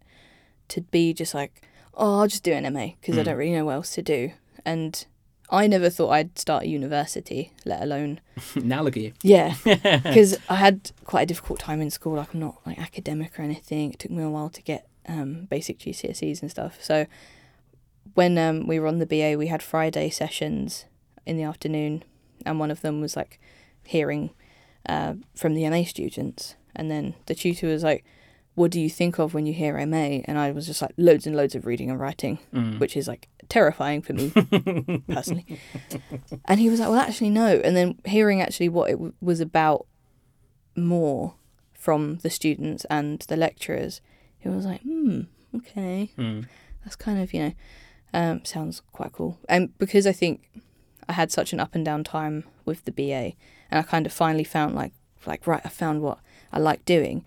to 0.68 0.80
be 0.80 1.12
just 1.12 1.34
like, 1.34 1.62
oh, 1.94 2.20
I'll 2.20 2.26
just 2.28 2.42
do 2.42 2.52
an 2.52 2.64
MA 2.72 2.94
because 3.00 3.18
I 3.18 3.22
Mm. 3.22 3.24
don't 3.26 3.36
really 3.36 3.52
know 3.52 3.64
what 3.66 3.74
else 3.74 3.94
to 3.94 4.02
do. 4.02 4.32
And 4.64 5.04
I 5.50 5.66
never 5.66 5.88
thought 5.90 6.10
I'd 6.10 6.38
start 6.38 6.64
a 6.64 6.68
university, 6.68 7.52
let 7.64 7.82
alone 7.82 8.20
now 8.56 8.82
look 8.82 8.96
at 8.96 9.02
you. 9.02 9.12
yeah, 9.22 9.54
because 9.64 10.36
I 10.48 10.56
had 10.56 10.90
quite 11.04 11.22
a 11.22 11.26
difficult 11.26 11.58
time 11.60 11.80
in 11.80 11.90
school. 11.90 12.16
Like 12.16 12.34
I'm 12.34 12.40
not 12.40 12.56
like 12.66 12.78
academic 12.78 13.38
or 13.38 13.42
anything. 13.42 13.92
It 13.92 13.98
took 13.98 14.10
me 14.10 14.22
a 14.22 14.28
while 14.30 14.50
to 14.50 14.62
get 14.62 14.86
um, 15.06 15.46
basic 15.50 15.78
GCSEs 15.78 16.42
and 16.42 16.50
stuff. 16.50 16.82
So 16.82 17.06
when 18.14 18.38
um, 18.38 18.66
we 18.66 18.78
were 18.80 18.86
on 18.86 18.98
the 18.98 19.06
BA, 19.06 19.36
we 19.38 19.46
had 19.48 19.62
Friday 19.62 20.10
sessions 20.10 20.84
in 21.26 21.36
the 21.36 21.42
afternoon, 21.44 22.04
and 22.46 22.58
one 22.58 22.70
of 22.70 22.80
them 22.80 23.00
was 23.00 23.16
like 23.16 23.40
hearing 23.84 24.30
uh, 24.88 25.14
from 25.36 25.54
the 25.54 25.68
MA 25.68 25.84
students, 25.84 26.54
and 26.74 26.90
then 26.90 27.14
the 27.26 27.34
tutor 27.34 27.66
was 27.68 27.82
like, 27.82 28.04
"What 28.54 28.70
do 28.70 28.80
you 28.80 28.88
think 28.90 29.18
of 29.18 29.34
when 29.34 29.46
you 29.46 29.52
hear 29.52 29.74
MA?" 29.86 30.20
And 30.24 30.38
I 30.38 30.50
was 30.52 30.66
just 30.66 30.80
like, 30.82 30.92
loads 30.96 31.26
and 31.26 31.36
loads 31.36 31.54
of 31.54 31.66
reading 31.66 31.90
and 31.90 31.98
writing, 32.00 32.38
Mm. 32.52 32.78
which 32.80 32.96
is 32.96 33.06
like 33.08 33.28
terrifying 33.48 34.02
for 34.02 34.12
me 34.14 34.30
personally. 35.08 35.46
And 36.46 36.60
he 36.60 36.70
was 36.70 36.80
like, 36.80 36.88
"Well, 36.88 36.98
actually, 37.00 37.30
no." 37.30 37.60
And 37.64 37.76
then 37.76 37.98
hearing 38.04 38.40
actually 38.40 38.68
what 38.68 38.90
it 38.90 38.94
w- 38.94 39.14
was 39.20 39.40
about 39.40 39.86
more 40.76 41.34
from 41.74 42.18
the 42.22 42.30
students 42.30 42.84
and 42.86 43.20
the 43.28 43.36
lecturers, 43.36 44.00
it 44.42 44.48
was 44.48 44.64
like, 44.66 44.82
"Hmm, 44.82 45.22
okay, 45.56 46.10
Mm. 46.16 46.46
that's 46.84 46.96
kind 46.96 47.20
of 47.20 47.32
you 47.34 47.40
know, 47.40 47.52
um, 48.12 48.44
sounds 48.44 48.82
quite 48.92 49.12
cool." 49.12 49.38
And 49.48 49.76
because 49.78 50.06
I 50.06 50.12
think 50.12 50.48
I 51.08 51.12
had 51.14 51.30
such 51.32 51.52
an 51.52 51.60
up 51.60 51.74
and 51.74 51.84
down 51.84 52.04
time 52.04 52.44
with 52.64 52.84
the 52.84 52.92
BA, 52.92 53.34
and 53.70 53.78
I 53.78 53.82
kind 53.82 54.06
of 54.06 54.12
finally 54.12 54.44
found 54.44 54.74
like, 54.74 54.92
like 55.26 55.46
right, 55.46 55.62
I 55.64 55.68
found 55.68 56.02
what 56.02 56.18
I 56.52 56.58
like 56.58 56.84
doing, 56.84 57.24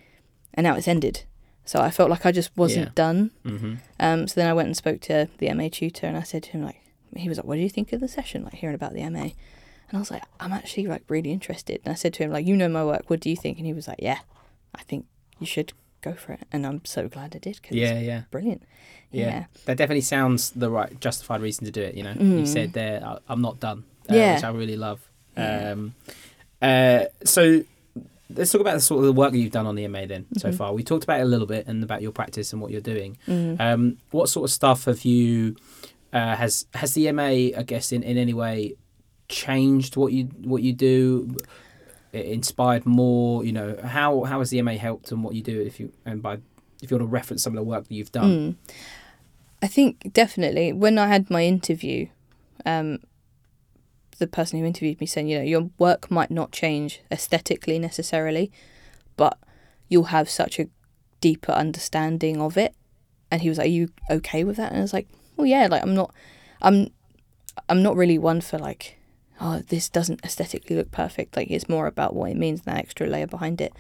and 0.54 0.64
now 0.66 0.76
it's 0.76 0.88
ended. 0.88 1.24
So 1.66 1.80
I 1.80 1.92
felt 1.92 2.10
like 2.10 2.26
I 2.26 2.32
just 2.32 2.56
wasn't 2.58 2.88
Yeah. 2.88 2.92
done. 2.96 3.32
hmm 3.44 3.76
Um, 4.00 4.28
so 4.28 4.34
then 4.42 4.50
I 4.50 4.54
went 4.54 4.66
and 4.68 4.76
spoke 4.76 5.00
to 5.02 5.30
the 5.38 5.54
MA 5.54 5.70
tutor, 5.70 6.08
and 6.08 6.18
I 6.18 6.24
said 6.24 6.44
to 6.44 6.52
him 6.52 6.64
like, 6.64 6.82
he 7.16 7.30
was 7.30 7.38
like, 7.38 7.46
"What 7.46 7.56
do 7.56 7.62
you 7.62 7.70
think 7.70 7.94
of 7.94 8.00
the 8.02 8.08
session? 8.08 8.44
Like 8.44 8.56
hearing 8.56 8.76
about 8.76 8.94
the 8.94 9.02
MA?" 9.10 9.22
And 9.90 9.98
I 9.98 10.00
was 10.00 10.10
like, 10.12 10.24
"I'm 10.40 10.54
actually 10.54 10.88
like 10.88 11.04
really 11.10 11.32
interested." 11.32 11.82
And 11.84 11.92
I 11.92 11.96
said 11.96 12.14
to 12.16 12.24
him 12.24 12.32
like, 12.32 12.48
"You 12.48 12.56
know 12.56 12.70
my 12.70 12.84
work. 12.86 13.10
What 13.10 13.20
do 13.20 13.30
you 13.30 13.36
think?" 13.36 13.58
And 13.58 13.68
he 13.68 13.74
was 13.74 13.88
like, 13.88 14.00
"Yeah, 14.02 14.20
I 14.74 14.82
think 14.84 15.06
you 15.40 15.46
should 15.46 15.74
go 16.02 16.14
for 16.14 16.34
it." 16.34 16.42
And 16.52 16.66
I'm 16.66 16.84
so 16.86 17.08
glad 17.08 17.36
I 17.36 17.40
did 17.40 17.58
because 17.62 17.78
Yeah, 17.78 18.00
yeah, 18.00 18.22
brilliant. 18.32 18.64
yeah, 19.12 19.26
Yeah. 19.26 19.46
That 19.66 19.78
definitely 19.78 20.02
sounds 20.02 20.52
the 20.52 20.70
right 20.70 21.00
justified 21.00 21.42
reason 21.42 21.66
to 21.66 21.72
do 21.72 21.82
it. 21.82 21.96
You 21.96 22.04
know, 22.04 22.12
you 22.14 22.44
Mm. 22.44 22.48
said 22.48 22.74
there, 22.74 23.04
"I- 23.06 23.20
I'm 23.30 23.42
not 23.42 23.60
done. 23.60 23.84
Uh, 24.10 24.16
Yeah. 24.16 24.36
which 24.36 24.44
I 24.44 24.50
really 24.50 24.76
love. 24.78 25.00
Yeah. 25.38 25.72
Um, 25.72 25.96
uh, 26.62 27.06
so 27.24 27.64
let's 28.36 28.52
talk 28.52 28.62
about 28.62 28.74
the 28.76 28.80
sort 28.82 29.00
of 29.00 29.06
the 29.06 29.14
work 29.14 29.32
that 29.32 29.38
you've 29.38 29.52
done 29.52 29.66
on 29.66 29.76
the 29.76 29.84
MA 29.86 30.06
then 30.06 30.26
so 30.38 30.50
Mhm. 30.50 30.56
far. 30.56 30.74
We 30.74 30.84
talked 30.84 31.04
about 31.04 31.20
it 31.20 31.24
a 31.24 31.26
little 31.26 31.48
bit 31.48 31.68
and 31.68 31.84
about 31.84 32.02
your 32.02 32.12
practice 32.12 32.52
and 32.54 32.62
what 32.62 32.72
you're 32.72 32.82
doing. 32.82 33.18
Mm. 33.28 33.60
Um, 33.60 33.98
what 34.12 34.30
sort 34.30 34.46
of 34.50 34.52
stuff 34.54 34.86
have 34.86 35.04
you 35.06 35.56
uh, 36.14 36.36
has 36.36 36.66
has 36.74 36.94
the 36.94 37.08
MA 37.08 37.54
I 37.56 37.64
guess 37.66 37.92
in, 37.94 38.04
in 38.04 38.18
any 38.18 38.34
way 38.34 38.76
changed 39.30 39.96
what 39.96 40.12
you 40.14 40.26
what 40.44 40.62
you 40.62 40.74
do? 40.74 41.36
It 42.14 42.26
inspired 42.26 42.86
more, 42.86 43.44
you 43.46 43.52
know. 43.52 43.78
How 43.84 44.24
how 44.24 44.40
has 44.40 44.50
the 44.50 44.62
MA 44.62 44.74
helped 44.74 45.12
and 45.12 45.24
what 45.24 45.34
you 45.34 45.42
do 45.42 45.62
if 45.62 45.80
you 45.80 45.92
and 46.06 46.22
by 46.22 46.40
if 46.82 46.92
you 46.92 46.98
want 46.98 47.08
to 47.08 47.12
reference 47.12 47.44
some 47.44 47.54
of 47.54 47.58
the 47.58 47.64
work 47.64 47.88
that 47.88 47.94
you've 47.94 48.12
done? 48.12 48.30
Mm. 48.30 48.74
I 49.62 49.68
think 49.68 50.12
definitely 50.12 50.74
when 50.74 50.98
I 50.98 51.08
had 51.08 51.30
my 51.30 51.46
interview, 51.46 52.08
um, 52.66 53.00
the 54.18 54.28
person 54.28 54.60
who 54.60 54.66
interviewed 54.66 55.00
me 55.00 55.08
said, 55.08 55.28
you 55.28 55.38
know, 55.38 55.44
your 55.44 55.70
work 55.78 56.10
might 56.10 56.32
not 56.32 56.52
change 56.52 57.02
aesthetically 57.12 57.78
necessarily, 57.80 58.52
but 59.18 59.38
you'll 59.88 60.06
have 60.06 60.30
such 60.30 60.60
a 60.60 60.68
deeper 61.22 61.52
understanding 61.52 62.42
of 62.42 62.58
it. 62.58 62.76
And 63.30 63.42
he 63.42 63.50
was 63.50 63.58
like, 63.58 63.66
"Are 63.66 63.70
you 63.70 63.90
okay 64.10 64.44
with 64.44 64.58
that?" 64.58 64.72
And 64.72 64.80
I 64.80 64.82
was 64.82 64.94
like, 64.94 65.08
"Well, 65.38 65.48
yeah. 65.48 65.68
Like, 65.72 65.84
I'm 65.84 65.96
not, 65.96 66.14
I'm, 66.62 66.92
I'm 67.70 67.82
not 67.82 67.96
really 67.96 68.18
one 68.18 68.42
for 68.42 68.58
like, 68.58 68.98
oh, 69.42 69.64
this 69.68 69.90
doesn't 69.90 70.24
aesthetically 70.24 70.76
look 70.76 70.92
perfect. 70.92 71.36
Like, 71.36 71.50
it's 71.50 71.68
more 71.68 71.88
about 71.88 72.16
what 72.16 72.32
it 72.32 72.38
means, 72.38 72.62
that 72.62 72.78
extra 72.78 73.08
layer 73.08 73.28
behind 73.28 73.60
it." 73.60 73.74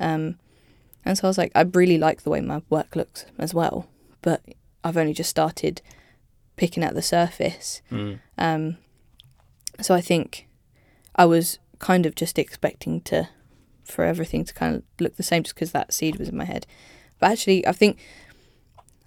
Um, 0.00 0.38
and 1.04 1.16
so 1.16 1.26
I 1.26 1.30
was 1.30 1.38
like, 1.38 1.52
I 1.54 1.62
really 1.62 1.98
like 1.98 2.22
the 2.22 2.30
way 2.30 2.40
my 2.40 2.62
work 2.68 2.96
looks 2.96 3.24
as 3.38 3.54
well, 3.54 3.86
but 4.22 4.42
I've 4.82 4.96
only 4.96 5.14
just 5.14 5.30
started 5.30 5.80
picking 6.56 6.82
at 6.82 6.94
the 6.94 7.02
surface. 7.02 7.80
Mm. 7.90 8.18
Um, 8.38 8.76
so 9.80 9.94
I 9.94 10.00
think 10.00 10.46
I 11.16 11.24
was 11.26 11.58
kind 11.78 12.06
of 12.06 12.14
just 12.14 12.38
expecting 12.38 13.00
to 13.02 13.28
for 13.84 14.04
everything 14.04 14.44
to 14.46 14.54
kind 14.54 14.76
of 14.76 14.82
look 14.98 15.16
the 15.16 15.22
same 15.22 15.42
just 15.42 15.54
because 15.54 15.72
that 15.72 15.92
seed 15.92 16.16
was 16.16 16.28
in 16.28 16.36
my 16.36 16.44
head. 16.46 16.66
But 17.18 17.32
actually, 17.32 17.66
I 17.66 17.72
think 17.72 17.98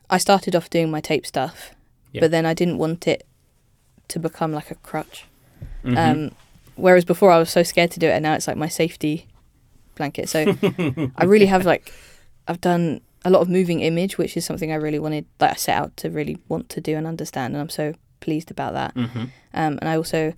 I 0.09 0.17
started 0.19 0.55
off 0.55 0.69
doing 0.69 0.91
my 0.91 1.01
tape 1.01 1.25
stuff, 1.25 1.71
Yeah. 2.11 2.21
but 2.21 2.31
then 2.31 2.45
I 2.45 2.53
didn't 2.53 2.77
want 2.77 3.07
it 3.07 3.25
to 4.09 4.19
become 4.19 4.51
like 4.53 4.69
a 4.71 4.75
crutch. 4.75 5.25
Mhm. 5.83 5.97
Um, 5.97 6.31
whereas 6.75 7.05
before 7.05 7.31
I 7.31 7.39
was 7.39 7.49
so 7.49 7.63
scared 7.63 7.91
to 7.91 7.99
do 7.99 8.07
it, 8.07 8.11
and 8.13 8.23
now 8.23 8.33
it's 8.33 8.47
like 8.47 8.57
my 8.57 8.67
safety 8.69 9.27
blanket. 9.95 10.29
So 10.29 10.39
I 11.17 11.23
really 11.25 11.45
have 11.47 11.65
like 11.73 11.91
I've 12.47 12.61
done 12.61 13.01
a 13.25 13.29
lot 13.29 13.41
of 13.41 13.49
moving 13.49 13.81
image, 13.81 14.17
which 14.17 14.37
is 14.37 14.45
something 14.45 14.71
I 14.71 14.75
really 14.75 14.99
wanted, 14.99 15.25
like 15.39 15.51
I 15.51 15.55
set 15.55 15.75
out 15.77 15.97
to 15.97 16.09
really 16.09 16.37
want 16.47 16.69
to 16.69 16.81
do 16.81 16.95
and 16.95 17.05
understand, 17.07 17.53
and 17.53 17.61
I'm 17.61 17.69
so 17.69 17.93
pleased 18.19 18.51
about 18.51 18.73
that. 18.73 18.95
Mhm. 18.95 19.21
Um, 19.53 19.77
and 19.81 19.89
I 19.89 19.95
also 19.97 20.33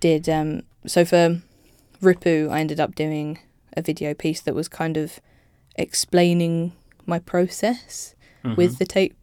did 0.00 0.28
um, 0.28 0.62
so 0.86 1.04
for 1.04 1.40
Ripu, 2.02 2.50
I 2.50 2.60
ended 2.60 2.78
up 2.80 2.94
doing 2.94 3.38
a 3.76 3.82
video 3.82 4.12
piece 4.14 4.40
that 4.42 4.54
was 4.54 4.68
kind 4.68 4.96
of 4.96 5.20
explaining 5.76 6.72
my 7.06 7.18
process 7.18 8.14
Mhm. 8.44 8.56
with 8.56 8.78
the 8.78 8.84
tape 8.86 9.14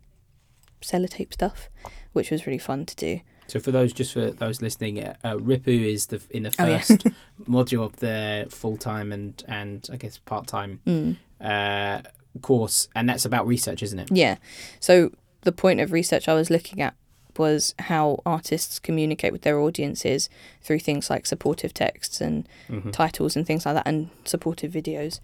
sellotape 0.82 1.34
stuff, 1.34 1.70
which 2.14 2.32
was 2.32 2.46
really 2.48 2.58
fun 2.58 2.86
to 2.86 2.96
do. 2.96 3.22
So 3.48 3.60
for 3.60 3.72
those, 3.72 3.92
just 3.94 4.14
for 4.14 4.32
those 4.32 4.62
listening, 4.62 5.04
uh, 5.04 5.16
uh, 5.24 5.36
Ripu 5.36 5.68
is 5.94 6.06
the 6.08 6.22
in 6.30 6.44
the 6.44 6.56
Oh, 6.60 6.66
yeah. 6.68 6.78
first 6.80 7.06
module 7.50 7.84
of 7.84 7.98
the 7.98 8.48
full 8.50 8.78
time 8.78 9.12
and 9.12 9.44
and 9.48 9.88
I 9.92 9.98
guess 9.98 10.18
part 10.20 10.48
time 10.48 10.80
Mm. 10.88 11.18
uh, 11.42 12.02
course, 12.42 12.88
and 12.96 13.10
that's 13.10 13.26
about 13.26 13.46
research, 13.46 13.84
isn't 13.84 14.00
it? 14.00 14.10
Yeah. 14.12 14.38
So 14.80 15.12
the 15.42 15.52
point 15.52 15.80
of 15.82 15.92
research 15.92 16.28
I 16.30 16.34
was 16.34 16.50
looking 16.50 16.82
at 16.82 16.94
was 17.38 17.74
how 17.80 18.22
artists 18.26 18.78
communicate 18.80 19.32
with 19.34 19.42
their 19.42 19.60
audiences 19.60 20.30
through 20.62 20.80
things 20.80 21.10
like 21.10 21.26
supportive 21.26 21.74
texts 21.74 22.22
and 22.22 22.48
Mhm. 22.70 22.92
titles 22.94 23.36
and 23.36 23.46
things 23.46 23.66
like 23.66 23.76
that, 23.76 23.88
and 23.88 24.10
supportive 24.26 24.72
videos. 24.72 25.20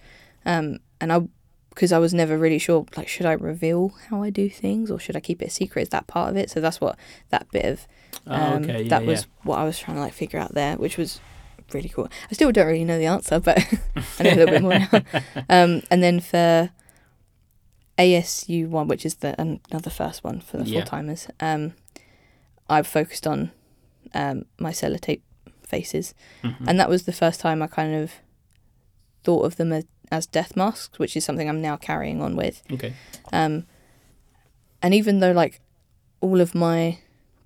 Um, 0.46 0.80
and 1.00 1.14
I, 1.14 1.22
because 1.77 1.91
I 1.91 2.00
was 2.00 2.12
never 2.12 2.36
really 2.39 2.57
sure, 2.57 2.88
like, 2.98 3.07
should 3.07 3.27
I 3.27 3.34
reveal 3.34 3.93
how 4.10 4.24
I 4.24 4.31
do 4.31 4.50
things 4.50 4.89
or 4.89 4.98
should 5.00 5.15
I 5.15 5.19
keep 5.19 5.43
it 5.43 5.50
a 5.50 5.51
secret? 5.51 5.84
Is 5.84 5.89
that 5.89 6.07
part 6.07 6.31
of 6.31 6.36
it? 6.36 6.50
So 6.50 6.60
that's 6.60 6.81
what 6.81 6.98
that 7.29 7.46
bit 7.51 7.65
of 7.65 7.88
Oh, 8.25 8.34
um, 8.34 8.63
okay, 8.63 8.81
yeah, 8.81 8.89
that 8.89 9.03
yeah. 9.03 9.07
was 9.12 9.27
what 9.43 9.60
I 9.60 9.63
was 9.63 9.77
trying 9.77 9.98
to 9.98 10.01
like 10.01 10.13
figure 10.13 10.39
out 10.39 10.55
there, 10.55 10.75
which 10.75 10.98
was 10.98 11.22
really 11.74 11.89
cool. 11.89 12.10
I 12.31 12.34
still 12.34 12.51
don't 12.51 12.65
really 12.65 12.84
know 12.84 12.98
the 12.98 13.05
answer, 13.05 13.39
but 13.39 13.57
I 14.19 14.24
know 14.24 14.31
a 14.31 14.34
little 14.34 14.48
bit 14.48 14.62
more 14.63 14.79
now. 14.79 14.89
Um, 15.50 15.84
and 15.91 16.01
then 16.01 16.19
for 16.19 16.72
ASU 17.98 18.67
one, 18.67 18.88
which 18.88 19.05
is 19.05 19.15
the 19.15 19.39
another 19.39 19.89
first 19.91 20.24
one 20.24 20.39
for 20.41 20.57
the 20.57 20.65
Yeah. 20.65 20.79
full 20.81 20.88
timers, 20.88 21.27
um, 21.39 21.74
I've 22.69 22.88
focused 22.88 23.25
on 23.27 23.51
um, 24.13 24.46
my 24.57 24.72
sellotape 24.72 25.22
faces, 25.63 26.13
Mhm. 26.43 26.67
and 26.67 26.79
that 26.79 26.89
was 26.89 27.03
the 27.03 27.12
first 27.13 27.39
time 27.39 27.62
I 27.62 27.67
kind 27.67 27.93
of 27.93 28.13
thought 29.24 29.46
of 29.46 29.57
them 29.57 29.72
as, 29.74 29.86
as 30.12 30.26
death 30.26 30.56
masks, 30.56 31.00
which 31.00 31.16
is 31.18 31.26
something 31.26 31.50
I'm 31.50 31.62
now 31.62 31.78
carrying 31.78 32.22
on 32.22 32.36
with. 32.36 32.64
okay. 32.72 32.94
Um, 33.34 33.66
and 34.82 34.94
even 34.94 35.20
though 35.20 35.32
like 35.32 35.60
all 36.22 36.40
of 36.42 36.56
my 36.56 37.00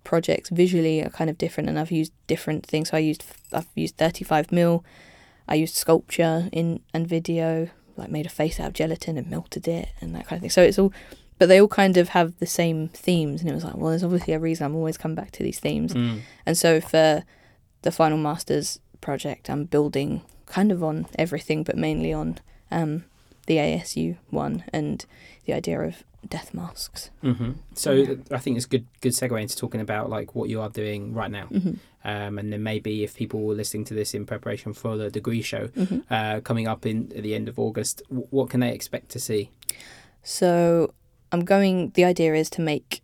projects 0.04 0.50
visually 0.50 1.04
are 1.04 1.10
kind 1.10 1.30
of 1.30 1.38
different, 1.38 1.70
and 1.70 1.80
I've 1.80 1.92
used 1.92 2.14
different 2.28 2.66
things. 2.66 2.90
So 2.90 2.98
I 2.98 3.02
used 3.02 3.24
I've 3.54 3.68
used 3.76 3.98
35 3.98 4.52
mil. 4.52 4.84
I 5.48 5.56
used 5.56 5.76
sculpture 5.76 6.50
in 6.52 6.82
and 6.94 7.08
video, 7.08 7.70
like 7.98 8.10
made 8.10 8.26
a 8.26 8.30
face 8.30 8.60
out 8.60 8.68
of 8.68 8.74
gelatin 8.74 9.18
and 9.18 9.30
melted 9.30 9.68
it 9.68 9.90
and 10.00 10.16
that 10.16 10.28
kind 10.28 10.38
of 10.38 10.42
thing. 10.42 10.50
So 10.50 10.62
it's 10.62 10.80
all, 10.80 10.94
but 11.38 11.50
they 11.50 11.60
all 11.60 11.68
kind 11.68 11.98
of 11.98 12.10
have 12.10 12.38
the 12.40 12.46
same 12.46 12.90
themes, 12.90 13.42
and 13.42 13.50
it 13.50 13.54
was 13.54 13.64
like, 13.64 13.76
well, 13.76 13.90
there's 13.90 14.04
obviously 14.04 14.34
a 14.34 14.40
reason 14.40 14.66
I'm 14.66 14.76
always 14.76 14.98
coming 14.98 15.16
back 15.16 15.32
to 15.32 15.44
these 15.44 15.60
themes. 15.60 15.94
Mm. 15.94 16.22
And 16.46 16.58
so 16.58 16.80
for 16.80 17.24
the 17.82 17.92
Final 17.92 18.18
Masters 18.18 18.80
project, 19.02 19.50
I'm 19.50 19.66
building 19.66 20.22
kind 20.46 20.72
of 20.72 20.84
on 20.84 21.08
everything, 21.18 21.64
but 21.64 21.78
mainly 21.78 22.14
on 22.14 22.38
um, 22.72 23.04
the 23.48 23.58
ASU 23.58 24.18
one 24.30 24.64
and 24.74 25.06
the 25.46 25.54
idea 25.54 25.80
of 25.82 26.04
death 26.30 26.54
masks. 26.54 27.10
hmm 27.22 27.52
So 27.74 27.92
Yeah. 27.94 28.16
I 28.32 28.38
think 28.38 28.58
it's 28.58 28.66
good 28.68 28.86
good 29.02 29.14
segue 29.14 29.42
into 29.42 29.56
talking 29.58 29.82
about 29.82 30.10
like 30.10 30.36
what 30.36 30.50
you 30.50 30.62
are 30.62 30.70
doing 30.70 31.14
right 31.14 31.32
now, 31.32 31.46
hmm 31.48 31.74
um, 32.04 32.40
and 32.40 32.52
then 32.52 32.64
maybe 32.64 33.04
if 33.04 33.16
people 33.16 33.42
were 33.44 33.54
listening 33.54 33.86
to 33.86 33.94
this 33.94 34.14
in 34.16 34.26
preparation 34.26 34.74
for 34.74 34.98
the 34.98 35.10
degree 35.12 35.42
show 35.42 35.68
hmm 35.68 36.00
uh, 36.10 36.40
coming 36.42 36.68
up 36.68 36.86
in 36.86 37.12
at 37.16 37.24
the 37.24 37.36
end 37.36 37.48
of 37.50 37.60
August, 37.60 38.02
w- 38.10 38.28
what 38.32 38.50
can 38.50 38.60
they 38.60 38.72
expect 38.74 39.10
to 39.10 39.20
see? 39.20 39.50
So 40.24 40.94
I'm 41.32 41.44
going. 41.46 41.92
The 41.96 42.04
idea 42.06 42.34
is 42.36 42.50
to 42.52 42.62
make 42.62 43.02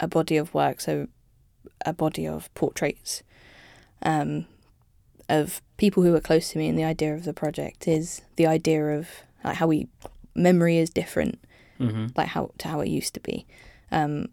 a 0.00 0.06
body 0.08 0.36
of 0.36 0.54
work, 0.54 0.80
so 0.80 1.06
a 1.86 1.92
body 1.92 2.26
of 2.26 2.52
portraits, 2.54 3.22
um, 4.02 4.46
of 5.28 5.60
people 5.76 6.02
who 6.02 6.14
are 6.14 6.20
close 6.20 6.50
to 6.52 6.58
me. 6.58 6.68
And 6.68 6.78
the 6.78 6.84
idea 6.84 7.14
of 7.14 7.24
the 7.24 7.32
project 7.34 7.86
is 7.88 8.22
the 8.36 8.46
idea 8.46 8.98
of 8.98 9.08
like 9.44 9.56
how 9.56 9.66
we 9.66 9.88
memory 10.34 10.78
is 10.78 10.90
different, 10.90 11.38
hmm 11.78 12.06
like 12.16 12.28
how 12.28 12.50
to 12.58 12.68
how 12.68 12.80
it 12.80 12.88
used 12.88 13.14
to 13.14 13.20
be. 13.20 13.46
Um, 13.90 14.26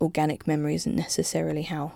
organic 0.00 0.46
memory 0.46 0.74
isn't 0.74 0.94
necessarily 0.96 1.62
how 1.62 1.92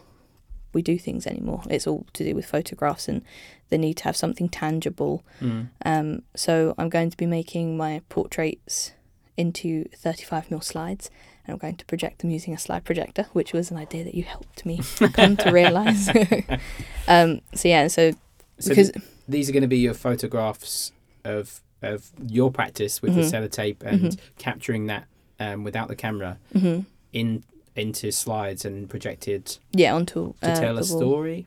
we 0.72 0.82
do 0.82 0.99
things 0.99 1.26
anymore. 1.26 1.62
It's 1.68 1.87
all 1.87 2.06
to 2.12 2.25
do 2.25 2.34
with 2.34 2.46
photographs 2.46 3.08
and 3.08 3.22
the 3.70 3.78
need 3.78 3.96
to 3.99 4.04
have 4.04 4.16
something 4.16 4.49
tangible 4.49 5.25
Mm. 5.40 5.68
um, 5.84 6.22
so 6.34 6.75
I'm 6.78 6.88
going 6.88 7.10
to 7.10 7.16
be 7.16 7.26
making 7.26 7.76
my 7.76 8.02
portraits 8.08 8.92
into 9.40 9.85
35 9.97 10.50
mil 10.50 10.61
slides, 10.61 11.11
and 11.47 11.52
I'm 11.54 11.59
going 11.59 11.76
to 11.76 11.85
project 11.87 12.20
them 12.20 12.30
using 12.30 12.52
a 12.54 12.59
slide 12.59 12.85
projector, 12.85 13.26
which 13.32 13.52
was 13.52 13.70
an 13.70 13.76
idea 13.76 14.04
that 14.04 14.14
you 14.14 14.25
helped 14.25 14.64
me 14.66 14.80
come 15.12 15.37
to 15.38 15.50
realise. 15.50 16.09
um, 17.09 17.40
so 17.54 17.68
yeah, 17.68 17.88
so 17.88 18.12
So 18.59 18.68
because 18.70 18.90
th- 18.92 19.04
these 19.28 19.49
are 19.49 19.52
going 19.52 19.62
to 19.62 19.68
be 19.68 19.78
your 19.78 19.94
photographs 19.94 20.92
of 21.25 21.61
of 21.82 22.11
your 22.28 22.50
practice 22.52 23.00
with 23.00 23.12
Mhm. 23.12 23.16
the 23.16 23.23
sellotape 23.23 23.82
and 23.82 24.02
Mhm. 24.12 24.18
capturing 24.37 24.87
that 24.88 25.04
um, 25.38 25.64
without 25.64 25.88
the 25.88 25.97
camera 25.97 26.37
mhm, 26.54 26.85
in 27.12 27.42
into 27.75 28.12
slides 28.12 28.64
and 28.66 28.90
projected 28.90 29.56
yeah, 29.73 29.94
onto 29.94 30.35
to 30.42 30.50
uh, 30.50 30.61
tell 30.61 30.76
a 30.76 30.85
story. 30.85 31.47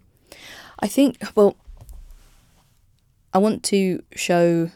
I 0.80 0.88
think 0.88 1.18
well, 1.36 1.56
I 3.34 3.38
want 3.38 3.62
to 3.66 4.02
show 4.16 4.72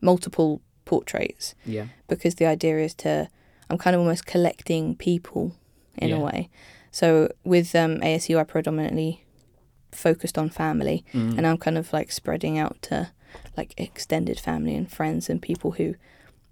multiple 0.00 0.60
portraits 0.86 1.54
Yeah. 1.66 1.86
because 2.08 2.36
the 2.36 2.46
idea 2.46 2.78
is 2.78 2.94
to 2.94 3.28
I'm 3.68 3.76
kind 3.78 3.94
of 3.94 4.00
almost 4.00 4.24
collecting 4.26 4.96
people 4.96 5.52
in 5.98 6.08
Yeah. 6.08 6.16
a 6.16 6.20
way. 6.20 6.48
So 6.90 7.28
with 7.44 7.74
um, 7.74 8.00
ASU, 8.00 8.38
I 8.38 8.44
predominantly 8.44 9.24
focused 9.92 10.38
on 10.38 10.48
family, 10.50 11.04
Mm. 11.12 11.36
and 11.36 11.46
I'm 11.46 11.58
kind 11.58 11.76
of 11.78 11.92
like 11.92 12.10
spreading 12.12 12.58
out 12.58 12.76
to 12.88 13.10
like 13.56 13.74
extended 13.76 14.38
family 14.40 14.74
and 14.74 14.90
friends 14.90 15.28
and 15.30 15.42
people 15.42 15.72
who 15.72 15.94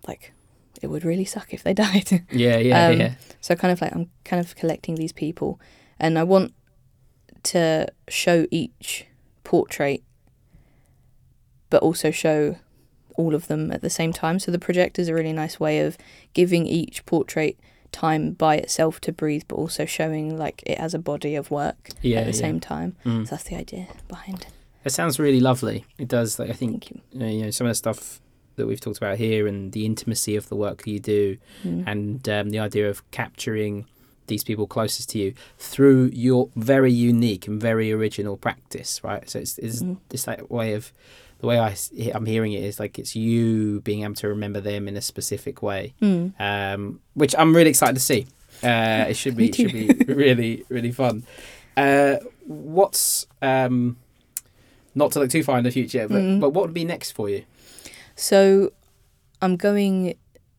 like 0.09 0.33
it 0.83 0.89
would 0.89 1.05
really 1.05 1.25
suck 1.25 1.55
if 1.55 1.63
they 1.63 1.73
died. 1.87 2.11
yeah, 2.33 2.59
yeah, 2.59 2.87
um, 2.89 2.99
yeah. 3.01 3.15
so 3.41 3.55
kind 3.55 3.73
of 3.73 3.81
like 3.81 3.95
I'm 3.95 4.11
kind 4.25 4.45
of 4.45 4.55
collecting 4.57 4.97
these 4.97 5.13
people, 5.15 5.59
and 5.99 6.19
I 6.19 6.25
want 6.25 6.53
to 7.53 7.87
show 8.09 8.47
each 8.51 9.07
portrait, 9.45 10.03
but 11.71 11.83
also 11.83 12.11
show 12.11 12.57
all 13.17 13.35
of 13.35 13.47
them 13.49 13.71
at 13.71 13.81
the 13.81 13.91
same 13.91 14.13
time. 14.13 14.39
So 14.39 14.51
the 14.51 14.59
projector 14.59 15.01
is 15.03 15.09
a 15.09 15.15
really 15.15 15.33
nice 15.33 15.59
way 15.61 15.81
of 15.81 15.97
giving 16.33 16.67
each 16.67 17.05
portrait 17.07 17.59
time 17.93 18.33
by 18.33 18.57
itself 18.57 19.01
to 19.03 19.13
breathe, 19.13 19.43
but 19.49 19.57
also 19.57 19.85
showing 19.85 20.37
like 20.37 20.63
it 20.67 20.79
as 20.79 20.95
a 20.95 20.99
body 20.99 21.37
of 21.37 21.51
work 21.51 21.91
Yeah, 22.03 22.19
at 22.21 22.27
the 22.27 22.33
yeah. 22.33 22.39
same 22.41 22.61
time. 22.61 22.97
Mm. 23.05 23.25
So 23.27 23.31
that's 23.37 23.45
the 23.45 23.57
idea 23.57 23.87
behind. 24.09 24.47
It 24.85 24.91
sounds 24.91 25.19
really 25.19 25.41
lovely. 25.41 25.85
It 25.99 26.09
does. 26.09 26.39
Like 26.39 26.51
I 26.51 26.55
think 26.55 26.91
you. 26.91 27.01
uh, 27.21 27.25
you 27.27 27.43
know 27.45 27.51
some 27.51 27.67
of 27.67 27.71
the 27.71 27.75
stuff 27.77 28.21
that 28.57 28.67
we've 28.67 28.81
talked 28.81 28.99
about 28.99 29.17
here 29.19 29.47
and 29.47 29.73
the 29.73 29.85
intimacy 29.87 30.37
of 30.37 30.49
the 30.49 30.57
work 30.57 30.79
that 30.85 30.91
you 30.91 31.01
do 31.01 31.37
Mm. 31.65 31.85
and 31.87 32.29
um, 32.29 32.51
the 32.51 32.59
idea 32.59 32.89
of 32.91 33.09
capturing 33.11 33.87
these 34.27 34.45
people 34.45 34.67
closest 34.67 35.11
to 35.11 35.19
you 35.19 35.35
through 35.59 36.11
your 36.13 36.49
very 36.57 36.93
unique 36.93 37.47
and 37.49 37.61
very 37.61 37.93
original 37.93 38.37
practice 38.37 39.03
right 39.05 39.29
so 39.29 39.39
it's 39.39 39.59
it's, 39.59 39.83
Mm. 39.83 39.99
it's 40.11 40.25
that 40.25 40.51
way 40.51 40.75
of 40.75 40.93
the 41.41 41.47
way 41.47 41.59
I 41.59 41.75
I'm 42.15 42.27
hearing 42.27 42.53
it 42.53 42.63
is 42.65 42.81
like 42.81 42.99
it's 42.99 43.15
you 43.15 43.81
being 43.83 44.03
able 44.05 44.15
to 44.15 44.29
remember 44.29 44.61
them 44.61 44.89
in 44.89 44.97
a 44.97 45.01
specific 45.03 45.63
way 45.63 45.93
Mm. 46.01 46.33
um, 46.41 47.01
which 47.15 47.35
I'm 47.37 47.55
really 47.55 47.71
excited 47.71 47.95
to 47.97 48.01
see 48.01 48.27
uh, 48.63 49.07
it 49.09 49.17
should 49.17 49.37
be 49.41 49.49
it 49.49 49.55
should 49.57 49.73
be 49.73 49.89
really 50.15 50.65
really 50.69 50.93
fun 50.93 51.25
uh, 51.77 52.17
what's 52.47 53.27
um, 53.43 53.97
not 54.95 55.11
to 55.13 55.19
look 55.19 55.31
too 55.31 55.43
far 55.43 55.59
in 55.59 55.65
the 55.65 55.71
future 55.73 56.07
but, 56.09 56.23
Mm. 56.23 56.41
but 56.41 56.51
what 56.51 56.63
would 56.67 56.75
be 56.75 56.85
next 56.85 57.13
for 57.13 57.29
you 57.29 57.43
So 58.17 58.71
I'm 59.43 59.57
going 59.57 60.15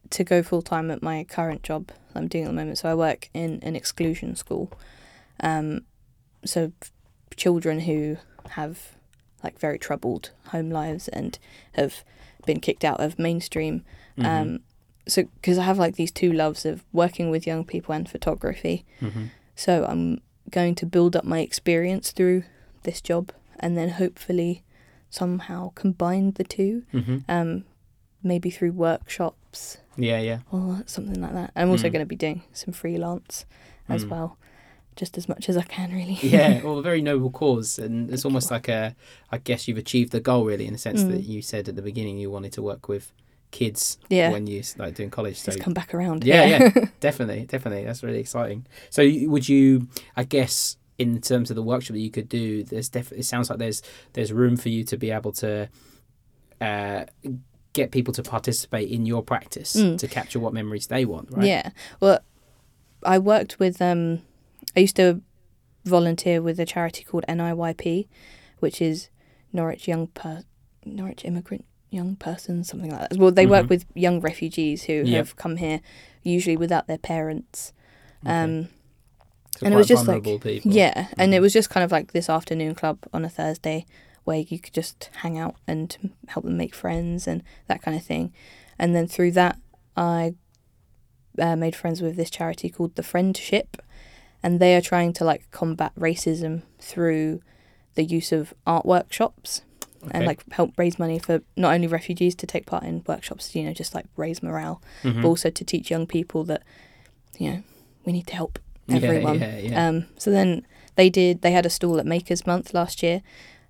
to 0.10 0.24
go 0.24 0.44
full 0.44 0.62
time 0.62 0.92
at 0.92 1.02
my 1.02 1.24
current 1.24 1.64
job 1.64 1.90
I'm 2.16 2.28
doing 2.28 2.46
at 2.46 2.48
the 2.48 2.54
moment. 2.54 2.78
So 2.78 2.90
I 2.90 2.96
work 2.96 3.30
in 3.34 3.60
an 3.64 3.76
exclusion 3.76 4.36
school. 4.36 4.72
Um, 5.40 5.82
so 6.44 6.72
children 7.36 7.82
who 7.82 8.18
have 8.52 8.96
like 9.44 9.60
very 9.60 9.78
troubled 9.78 10.32
home 10.48 10.70
lives 10.70 11.08
and 11.10 11.38
have 11.74 12.04
been 12.46 12.60
kicked 12.60 12.84
out 12.84 13.00
of 13.00 13.20
mainstream. 13.20 13.84
Mm-hmm. 14.18 14.26
Um, 14.26 14.60
so 15.08 15.24
because 15.36 15.58
I 15.58 15.64
have 15.64 15.78
like 15.78 15.96
these 15.96 16.12
two 16.12 16.32
loves 16.32 16.66
of 16.66 16.84
working 16.94 17.30
with 17.30 17.46
young 17.46 17.64
people 17.66 17.94
and 17.94 18.10
photography. 18.10 18.86
Mhm. 19.02 19.30
So 19.56 19.86
I'm 19.86 20.22
going 20.50 20.76
to 20.76 20.86
build 20.86 21.16
up 21.16 21.26
my 21.26 21.40
experience 21.40 22.12
through 22.12 22.44
this 22.84 23.02
job 23.02 23.32
and 23.60 23.78
then 23.78 23.90
hopefully 23.90 24.64
somehow 25.10 25.72
combine 25.76 26.32
the 26.32 26.44
two 26.44 26.84
Mhm. 26.94 27.24
um, 27.30 27.66
maybe 28.24 28.50
through 28.50 28.72
workshops 28.74 29.78
yeah 29.98 30.20
yeah 30.20 30.40
or 30.52 30.84
something 30.86 31.22
like 31.22 31.34
that. 31.34 31.52
I'm 31.56 31.70
also 31.70 31.88
Mm. 31.90 31.94
going 31.94 32.02
to 32.06 32.06
be 32.06 32.16
doing 32.16 32.44
some 32.54 32.74
freelance 32.74 33.46
as 33.90 34.04
Mm. 34.06 34.10
well, 34.10 34.38
just 34.96 35.18
as 35.18 35.28
much 35.30 35.48
as 35.50 35.58
I 35.58 35.64
can, 35.64 35.92
really. 35.94 36.18
yeah, 36.22 36.62
well, 36.64 36.80
a 36.80 36.82
very 36.82 37.02
noble 37.02 37.30
cause, 37.30 37.80
and 37.80 38.10
it's 38.12 38.26
almost 38.26 38.50
like 38.52 38.68
a. 38.68 38.96
I 39.32 39.38
guess 39.40 39.68
you've 39.68 39.78
achieved 39.78 40.12
the 40.12 40.20
goal, 40.20 40.46
really, 40.46 40.66
in 40.68 40.74
the 40.74 40.80
sense 40.80 41.04
Mm. 41.04 41.12
that 41.12 41.24
you 41.24 41.42
said 41.42 41.68
at 41.70 41.76
the 41.76 41.82
beginning 41.82 42.18
you 42.18 42.30
wanted 42.32 42.52
to 42.54 42.62
work 42.62 42.88
with 42.88 43.12
kids 43.52 43.98
yeah. 44.10 44.32
when 44.32 44.48
you 44.48 44.62
like 44.78 44.96
doing 44.96 45.10
college. 45.10 45.38
So 45.38 45.52
Just 45.52 45.64
come 45.64 45.74
back 45.74 45.94
around. 45.94 46.24
yeah, 46.26 46.46
yeah, 46.46 46.86
definitely, 47.00 47.46
definitely, 47.46 47.86
that's 47.86 48.04
really 48.04 48.20
exciting. 48.20 48.66
So, 48.90 49.02
would 49.28 49.48
you? 49.48 49.88
I 50.18 50.24
guess 50.24 50.78
in 50.98 51.20
terms 51.22 51.50
of 51.50 51.56
the 51.56 51.64
workshop 51.64 51.94
that 51.94 52.00
you 52.02 52.10
could 52.12 52.28
do, 52.30 52.64
there's 52.64 52.90
definitely. 52.90 53.20
It 53.20 53.26
sounds 53.26 53.50
like 53.50 53.60
there's 53.60 53.82
there's 54.14 54.32
room 54.34 54.56
for 54.58 54.70
you 54.70 54.84
to 54.86 54.98
be 54.98 55.12
able 55.12 55.32
to. 55.34 55.70
Uh, 56.62 57.06
get 57.76 57.92
people 57.92 58.14
to 58.14 58.24
participate 58.24 58.90
in 58.90 59.06
your 59.06 59.22
practice 59.22 59.76
Mm. 59.76 59.98
to 60.00 60.08
capture 60.08 60.40
what 60.40 60.54
memories 60.54 60.88
they 60.88 61.06
want 61.06 61.30
right 61.32 61.46
Yeah. 61.46 61.70
Well, 62.00 62.20
I 63.04 63.20
worked 63.20 63.60
with. 63.60 63.80
Um, 63.82 64.22
I 64.76 64.80
used 64.80 64.96
to 64.96 65.22
volunteer 65.84 66.42
with 66.42 66.60
a 66.60 66.66
charity 66.66 67.04
called 67.04 67.26
NIYP, 67.30 68.08
which 68.60 68.82
is 68.82 69.10
Norwich 69.54 69.88
Young 69.88 70.08
Per 70.08 70.44
Norwich 70.86 71.24
Immigrant 71.26 71.66
Young 71.92 72.16
Persons, 72.16 72.68
something 72.70 72.90
like 72.92 73.10
that. 73.10 73.18
Well, 73.18 73.32
they 73.32 73.46
work 73.46 73.66
Mhm. 73.66 73.70
with 73.70 73.86
young 73.94 74.20
refugees 74.22 74.84
who 74.84 74.94
Yep. 74.94 75.08
have 75.18 75.36
come 75.36 75.58
here, 75.58 75.82
usually 76.24 76.58
without 76.58 76.88
their 76.88 76.98
parents. 76.98 77.74
Okay. 78.24 78.34
Um, 78.34 78.70
So 79.58 79.66
and 79.66 79.74
it 79.74 79.78
was 79.78 79.88
just 79.88 80.06
like- 80.08 80.24
people. 80.24 80.52
Yeah, 80.64 81.08
and 81.18 81.32
Mhm. 81.32 81.36
it 81.38 81.40
was 81.42 81.54
just 81.54 81.70
kind 81.70 81.84
of 81.84 81.92
like 81.92 82.12
this 82.14 82.30
afternoon 82.30 82.76
club 82.76 83.00
on 83.14 83.24
a 83.24 83.30
Thursday 83.30 83.86
where 84.26 84.40
you 84.40 84.60
could 84.60 84.74
just 84.74 85.10
hang 85.22 85.38
out 85.38 85.56
and 85.68 86.16
help 86.28 86.44
them 86.46 86.58
make 86.58 86.76
friends 86.76 87.28
and 87.28 87.42
that 87.68 87.82
kind 87.82 87.96
of 87.96 88.04
thing. 88.04 88.34
And 88.78 88.94
then 88.96 89.08
through 89.08 89.32
that, 89.32 89.58
I 89.96 90.34
uh, 91.40 91.56
made 91.56 91.76
friends 91.76 92.02
with 92.02 92.16
this 92.18 92.30
charity 92.30 92.70
called 92.70 92.96
the 92.96 93.04
Friendship, 93.04 93.78
and 94.44 94.60
they 94.60 94.76
are 94.76 94.82
trying 94.82 95.14
to 95.14 95.24
like 95.24 95.50
combat 95.52 95.92
racism 95.98 96.64
through 96.80 97.42
the 97.96 98.04
use 98.04 98.32
of 98.32 98.54
art 98.68 98.86
workshops 98.86 99.62
and 100.12 100.26
like 100.28 100.44
help 100.52 100.72
raise 100.78 101.00
money 101.00 101.18
for 101.18 101.42
not 101.58 101.74
only 101.74 101.88
refugees 101.88 102.36
to 102.36 102.46
take 102.46 102.68
part 102.68 102.84
in 102.84 103.04
workshops, 103.08 103.56
you 103.56 103.64
know, 103.64 103.74
just 103.74 103.96
like 103.96 104.06
raise 104.18 104.44
morale, 104.44 104.80
Mhm. 105.04 105.22
but 105.24 105.28
also 105.28 105.50
to 105.50 105.64
teach 105.64 105.90
young 105.90 106.06
people 106.06 106.44
that, 106.44 106.62
you 107.40 107.50
know, 107.50 107.64
we 108.06 108.14
need 108.14 108.28
to 108.28 108.36
help 108.36 108.60
Yeah, 108.88 108.98
everyone. 108.98 109.40
yeah, 109.40 109.58
yeah. 109.58 109.88
Um, 109.88 110.06
so 110.18 110.30
then 110.30 110.64
they 110.96 111.10
did. 111.10 111.42
They 111.42 111.52
had 111.54 111.66
a 111.66 111.72
stall 111.72 111.98
at 112.00 112.06
Makers 112.06 112.46
Month 112.46 112.72
last 112.74 113.02
year, 113.02 113.24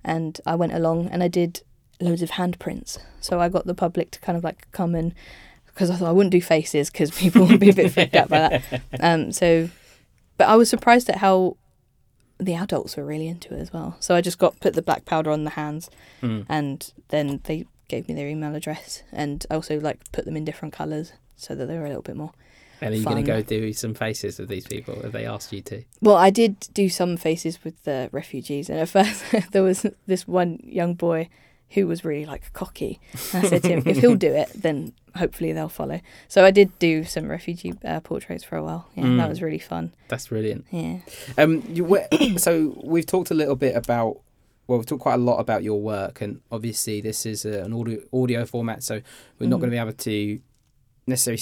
and 0.06 0.40
I 0.46 0.56
went 0.56 0.72
along 0.74 1.08
and 1.10 1.22
I 1.22 1.28
did 1.28 1.62
loads 2.00 2.22
of 2.22 2.32
handprints. 2.32 2.98
So 3.20 3.40
I 3.42 3.50
got 3.50 3.66
the 3.66 3.74
public 3.76 4.12
to 4.12 4.20
kind 4.22 4.38
of 4.38 4.44
like 4.44 4.68
come 4.72 4.96
and 4.96 5.14
because 5.66 5.90
I 5.90 5.96
thought 5.96 6.08
I 6.08 6.12
wouldn't 6.14 6.32
do 6.32 6.42
faces 6.42 6.90
because 6.90 7.12
people 7.20 7.46
would 7.48 7.60
be 7.60 7.70
a 7.70 7.74
bit 7.74 7.92
freaked 7.92 8.16
out 8.16 8.30
by 8.30 8.40
that. 8.40 8.82
Um, 9.02 9.32
so, 9.34 9.70
but 10.38 10.48
I 10.48 10.56
was 10.56 10.70
surprised 10.70 11.10
at 11.10 11.18
how 11.18 11.58
the 12.38 12.54
adults 12.56 12.96
were 12.96 13.06
really 13.06 13.28
into 13.28 13.54
it 13.54 13.60
as 13.60 13.74
well. 13.74 13.98
So 14.00 14.16
I 14.16 14.22
just 14.22 14.38
got 14.38 14.60
put 14.62 14.74
the 14.74 14.82
black 14.82 15.06
powder 15.06 15.32
on 15.32 15.44
the 15.44 15.52
hands, 15.52 15.90
Mm. 16.22 16.46
and 16.50 16.94
then 17.10 17.42
they 17.44 17.66
gave 17.88 18.08
me 18.08 18.14
their 18.14 18.28
email 18.28 18.56
address, 18.56 19.04
and 19.12 19.46
I 19.50 19.56
also 19.56 19.80
like 19.80 20.00
put 20.12 20.26
them 20.26 20.36
in 20.38 20.44
different 20.46 20.74
colours 20.74 21.14
so 21.36 21.56
that 21.56 21.66
they 21.68 21.78
were 21.78 21.86
a 21.86 21.90
little 21.90 22.02
bit 22.02 22.16
more 22.16 22.32
And 22.82 22.94
are 22.94 22.98
you 22.98 23.04
going 23.06 23.18
to 23.24 23.32
go 23.32 23.42
do 23.42 23.74
some 23.74 23.94
faces 23.94 24.40
of 24.40 24.48
these 24.48 24.66
people 24.68 25.04
if 25.06 25.12
they 25.12 25.26
asked 25.26 25.52
you 25.54 25.62
to? 25.64 25.84
Well, 26.02 26.16
I 26.16 26.30
did 26.30 26.60
do 26.74 26.90
some 26.90 27.18
faces 27.18 27.64
with 27.64 27.84
the 27.84 28.10
refugees, 28.12 28.70
and 28.70 28.80
at 28.80 28.90
first 28.90 29.24
there 29.52 29.64
was 29.64 29.86
this 30.08 30.28
one 30.28 30.60
young 30.64 30.94
boy 30.94 31.30
who 31.72 31.88
was 31.88 32.06
really 32.06 32.26
like 32.26 32.54
cocky. 32.54 33.00
And 33.34 33.46
I 33.46 33.50
said 33.50 33.64
to 33.64 33.70
him, 33.70 33.84
if 33.86 33.98
he'll 33.98 34.16
do 34.16 34.32
it, 34.34 34.50
then 34.56 34.94
hopefully 35.16 35.52
they'll 35.52 35.68
follow. 35.68 36.00
So 36.28 36.46
I 36.46 36.52
did 36.52 36.78
do 36.80 37.04
some 37.04 37.28
refugee 37.28 37.74
uh, 37.84 38.00
portraits 38.02 38.44
for 38.44 38.56
a 38.56 38.64
while. 38.64 38.88
Yeah, 38.96 39.06
Mm. 39.06 39.18
that 39.18 39.30
was 39.30 39.42
really 39.42 39.60
fun. 39.60 39.92
That's 40.08 40.28
brilliant. 40.28 40.66
Yeah. 40.72 41.00
Um, 41.38 41.64
you, 41.68 41.84
where- 41.84 42.08
so 42.38 42.80
we've 42.84 43.06
talked 43.06 43.32
a 43.32 43.34
little 43.34 43.56
bit 43.56 43.76
about. 43.76 44.20
Well, 44.68 44.80
we've 44.80 44.86
talked 44.88 45.02
quite 45.04 45.16
a 45.16 45.18
lot 45.18 45.38
about 45.40 45.64
your 45.64 45.80
work, 45.82 46.22
and 46.22 46.42
obviously 46.52 47.00
this 47.02 47.26
is 47.26 47.46
a, 47.46 47.62
an 47.64 47.74
audio 47.74 48.00
audio 48.14 48.46
format, 48.46 48.82
so 48.84 49.02
we're 49.40 49.48
not 49.48 49.58
Mhm. 49.58 49.62
going 49.62 49.72
to 49.72 49.76
be 49.76 49.80
able 49.80 49.94
to 49.94 50.40
necessarily 51.08 51.42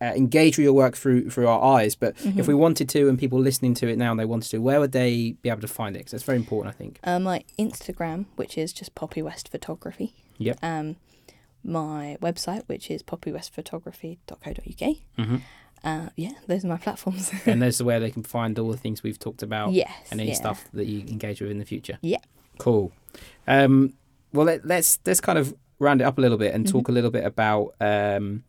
uh, 0.00 0.12
engage 0.16 0.56
with 0.58 0.64
your 0.64 0.72
work 0.72 0.96
through 0.96 1.30
through 1.30 1.46
our 1.48 1.62
eyes. 1.78 1.94
But 1.94 2.14
if 2.24 2.34
Mhm. 2.44 2.46
we 2.48 2.54
wanted 2.54 2.88
to, 2.90 3.08
and 3.08 3.18
people 3.18 3.38
listening 3.38 3.74
to 3.74 3.88
it 3.88 3.96
now, 3.98 4.10
and 4.12 4.18
they 4.20 4.24
wanted 4.24 4.50
to, 4.50 4.58
where 4.58 4.80
would 4.80 4.92
they 4.92 5.32
be 5.42 5.48
able 5.50 5.60
to 5.60 5.68
find 5.68 5.94
it? 5.96 6.00
Because 6.00 6.14
it's 6.14 6.22
very 6.24 6.38
important, 6.38 6.74
I 6.74 6.78
think. 6.78 6.98
Uh, 7.04 7.18
my 7.18 7.44
Instagram, 7.58 8.26
which 8.36 8.56
is 8.56 8.72
just 8.72 8.94
Poppy 8.94 9.20
West 9.22 9.48
Photography. 9.50 10.14
Yep. 10.38 10.58
Um, 10.62 10.96
my 11.62 12.16
website, 12.22 12.62
which 12.66 12.90
is 12.90 13.02
poppywestphotography.co.uk. 13.02 14.96
Mm-hmm. 15.18 15.36
Uh, 15.82 16.08
yeah, 16.16 16.32
those 16.46 16.64
are 16.64 16.68
my 16.68 16.76
platforms. 16.76 17.30
and 17.46 17.60
there's 17.62 17.82
where 17.82 18.00
they 18.00 18.10
can 18.10 18.22
find 18.22 18.58
all 18.58 18.70
the 18.70 18.76
things 18.76 19.02
we've 19.02 19.18
talked 19.18 19.42
about. 19.42 19.72
yes. 19.72 19.90
and 20.10 20.20
any 20.20 20.30
yeah. 20.30 20.36
stuff 20.36 20.68
that 20.72 20.86
you 20.86 21.00
engage 21.00 21.40
with 21.40 21.50
in 21.50 21.58
the 21.58 21.64
future. 21.64 21.98
Yeah. 22.02 22.18
Cool. 22.58 22.92
Um, 23.46 23.94
well, 24.32 24.46
let, 24.46 24.66
let's 24.66 24.98
let's 25.06 25.20
kind 25.20 25.38
of 25.38 25.54
round 25.78 26.00
it 26.02 26.04
up 26.04 26.18
a 26.18 26.20
little 26.20 26.36
bit 26.36 26.54
and 26.54 26.66
Mhm. 26.66 26.70
talk 26.70 26.88
a 26.88 26.92
little 26.92 27.10
bit 27.10 27.24
about 27.24 27.74
um, 27.80 28.44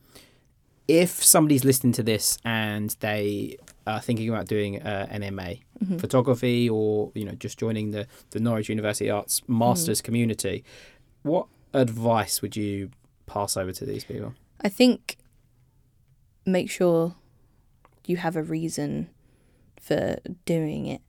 if 0.87 1.23
somebody's 1.23 1.63
listening 1.63 1.93
to 1.93 2.03
this 2.03 2.37
and 2.43 2.95
they 2.99 3.57
are 3.87 3.99
thinking 4.01 4.29
about 4.29 4.47
doing 4.47 4.81
uh, 4.81 5.07
an 5.09 5.23
MA 5.35 5.53
Mhm. 5.83 5.99
photography 5.99 6.69
or 6.69 7.11
you 7.15 7.25
know 7.25 7.31
just 7.33 7.57
joining 7.57 7.89
the 7.91 8.05
the 8.31 8.39
Norwich 8.39 8.69
University 8.69 9.09
Arts 9.09 9.41
Masters 9.47 9.99
community, 10.01 10.63
what 11.23 11.47
advice 11.73 12.41
would 12.43 12.55
you 12.55 12.91
pass 13.25 13.57
over 13.57 13.71
to 13.71 13.85
these 13.85 14.03
people? 14.03 14.33
I 14.61 14.69
think 14.69 15.17
make 16.45 16.69
sure 16.69 17.15
you 18.05 18.17
have 18.17 18.35
a 18.35 18.43
reason 18.43 19.09
for 19.79 20.17
doing 20.45 20.85
it. 20.87 21.01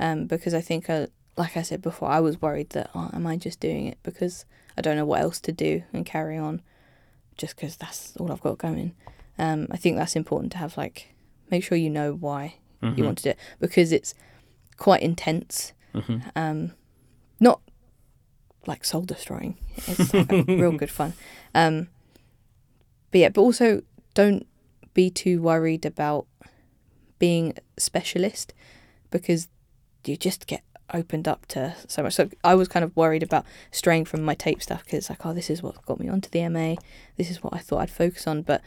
Um, 0.00 0.26
because 0.26 0.54
I 0.54 0.60
think, 0.60 0.88
uh, 0.90 1.06
like 1.36 1.56
I 1.56 1.62
said 1.62 1.80
before, 1.82 2.08
I 2.08 2.20
was 2.20 2.40
worried 2.42 2.70
that, 2.70 2.90
oh, 2.94 3.10
am 3.12 3.26
I 3.26 3.36
just 3.36 3.60
doing 3.60 3.86
it 3.86 3.98
because 4.02 4.44
I 4.76 4.80
don't 4.82 4.96
know 4.96 5.06
what 5.06 5.20
else 5.22 5.40
to 5.40 5.52
do 5.52 5.82
and 5.92 6.04
carry 6.04 6.36
on 6.36 6.62
just 7.36 7.56
because 7.56 7.76
that's 7.76 8.16
all 8.16 8.30
I've 8.32 8.40
got 8.40 8.58
going. 8.58 8.94
Um, 9.38 9.66
I 9.70 9.76
think 9.76 9.96
that's 9.96 10.16
important 10.16 10.52
to 10.52 10.58
have, 10.58 10.76
like, 10.76 11.14
make 11.50 11.62
sure 11.64 11.76
you 11.78 11.90
know 11.90 12.12
why 12.12 12.56
Mm-hmm. 12.82 12.98
you 12.98 13.04
want 13.06 13.16
to 13.18 13.24
do 13.24 13.30
it 13.30 13.38
because 13.58 13.90
it's 13.90 14.12
quite 14.76 15.00
intense. 15.02 15.72
hmm 15.94 16.18
Um, 16.36 16.72
not 17.40 17.60
like 18.66 18.84
soul 18.84 19.00
destroying. 19.02 19.56
It's 19.88 20.12
like 20.12 20.30
real 20.46 20.72
good 20.72 20.90
fun. 20.90 21.14
Um, 21.54 21.88
but 23.10 23.20
yeah, 23.20 23.28
but 23.30 23.40
also 23.40 23.80
don't 24.12 24.46
be 24.92 25.08
too 25.08 25.40
worried 25.40 25.86
about 25.86 26.26
being 27.18 27.54
a 27.56 27.80
specialist 27.80 28.52
because 29.10 29.48
you 30.04 30.16
just 30.18 30.46
get 30.46 30.62
opened 30.92 31.26
up 31.26 31.46
to 31.46 31.74
so 31.88 32.02
much. 32.02 32.12
So 32.14 32.28
I 32.44 32.54
was 32.54 32.68
kind 32.68 32.84
of 32.84 32.94
worried 32.94 33.22
about 33.22 33.46
straying 33.70 34.04
from 34.04 34.22
my 34.22 34.34
tape 34.34 34.62
stuff 34.62 34.84
because 34.84 34.98
it's 34.98 35.08
like, 35.10 35.24
oh, 35.24 35.32
this 35.32 35.48
is 35.48 35.62
what 35.62 35.82
got 35.86 35.98
me 35.98 36.08
onto 36.08 36.28
the 36.28 36.46
MA. 36.50 36.74
This 37.16 37.30
is 37.30 37.42
what 37.42 37.54
I 37.54 37.58
thought 37.58 37.78
I'd 37.80 37.90
focus 37.90 38.26
on. 38.26 38.42
But 38.42 38.60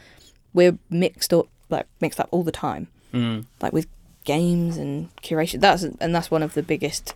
we're 0.52 0.78
mixed 0.90 1.32
up, 1.32 1.46
like 1.68 1.86
mixed 2.00 2.20
up 2.20 2.28
all 2.30 2.42
the 2.42 2.52
time 2.52 2.88
Mm. 3.12 3.44
like 3.60 3.72
with 3.72 3.86
games 4.24 4.76
and 4.76 5.14
curation. 5.16 5.60
That's 5.60 5.82
and 5.82 6.14
that's 6.14 6.30
one 6.30 6.42
of 6.42 6.54
the 6.54 6.62
biggest 6.62 7.14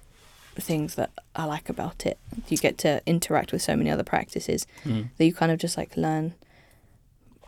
things 0.56 0.94
that 0.96 1.10
I 1.36 1.44
like 1.44 1.68
about 1.68 2.04
it. 2.06 2.18
You 2.48 2.56
get 2.56 2.78
to 2.78 3.00
interact 3.06 3.52
with 3.52 3.62
so 3.62 3.76
many 3.76 3.90
other 3.90 4.04
practices 4.04 4.66
Mm. 4.84 5.08
that 5.16 5.24
you 5.24 5.32
kind 5.34 5.52
of 5.52 5.58
just 5.58 5.76
like 5.76 5.96
learn 5.96 6.34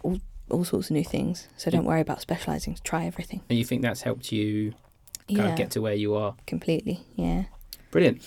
all 0.03 0.21
all 0.51 0.65
sorts 0.65 0.91
of 0.91 0.93
new 0.95 1.03
things. 1.05 1.49
So 1.57 1.71
don't 1.73 1.85
worry 1.85 2.01
about 2.01 2.21
specializing. 2.21 2.77
Try 2.85 3.05
everything. 3.07 3.41
And 3.51 3.59
you 3.59 3.65
think 3.65 3.83
that's 3.83 4.03
helped 4.03 4.31
you 4.31 4.73
kind 5.29 5.39
Yeah, 5.39 5.49
of 5.49 5.57
get 5.57 5.71
to 5.73 5.81
where 5.83 5.95
you 5.95 6.15
are? 6.15 6.37
completely. 6.47 7.01
Yeah. 7.17 7.45
Brilliant. 7.91 8.23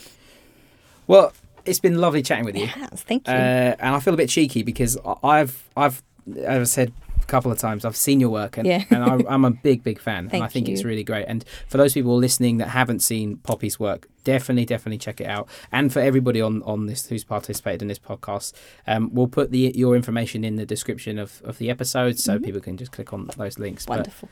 Well, 1.08 1.32
it's 1.66 1.80
been 1.80 1.98
lovely 1.98 2.22
chatting 2.22 2.44
with 2.46 2.58
you. 2.58 2.68
has. 2.68 3.02
Thank 3.04 3.26
you. 3.28 3.34
Uh, 3.34 3.76
and 3.80 3.96
I 3.96 4.00
feel 4.02 4.14
a 4.14 4.18
bit 4.18 4.28
cheeky 4.30 4.64
because 4.64 4.98
I've, 5.24 5.70
I've, 5.78 6.04
as 6.46 6.60
I 6.60 6.64
said 6.66 6.94
couple 7.30 7.52
of 7.52 7.58
times, 7.58 7.86
I've 7.86 7.96
seen 7.96 8.20
your 8.20 8.30
work 8.30 8.58
and, 8.58 8.68
Yeah. 8.68 8.84
and 8.90 9.04
I, 9.04 9.18
I'm 9.34 9.46
a 9.46 9.52
big, 9.52 9.84
big 9.84 10.00
fan. 10.00 10.30
and 10.34 10.44
I 10.44 10.48
think 10.48 10.68
it's 10.68 10.84
really 10.84 11.04
great. 11.04 11.26
And 11.28 11.46
for 11.68 11.78
those 11.78 11.94
people 11.94 12.16
listening 12.18 12.58
that 12.58 12.70
haven't 12.70 13.00
seen 13.00 13.38
Poppy's 13.38 13.80
work, 13.80 14.08
definitely, 14.24 14.66
definitely 14.66 14.98
check 14.98 15.22
it 15.22 15.28
out. 15.28 15.48
And 15.72 15.94
for 15.94 16.00
everybody 16.00 16.42
on, 16.42 16.62
on 16.64 16.88
this 16.88 17.08
who's 17.08 17.24
participated 17.24 17.82
in 17.82 17.88
this 17.88 18.00
podcast, 18.00 18.54
um, 18.88 19.10
we'll 19.14 19.28
put 19.28 19.52
the 19.52 19.72
your 19.76 19.96
information 19.96 20.44
in 20.44 20.56
the 20.58 20.66
description 20.66 21.18
of, 21.20 21.42
of 21.46 21.58
the 21.58 21.70
episode 21.70 22.20
so 22.20 22.38
Mhm. 22.38 22.44
people 22.46 22.62
can 22.62 22.76
just 22.78 22.92
click 22.92 23.14
on 23.14 23.30
those 23.38 23.58
links. 23.60 23.86
But 23.86 23.98
Wonderful. 23.98 24.30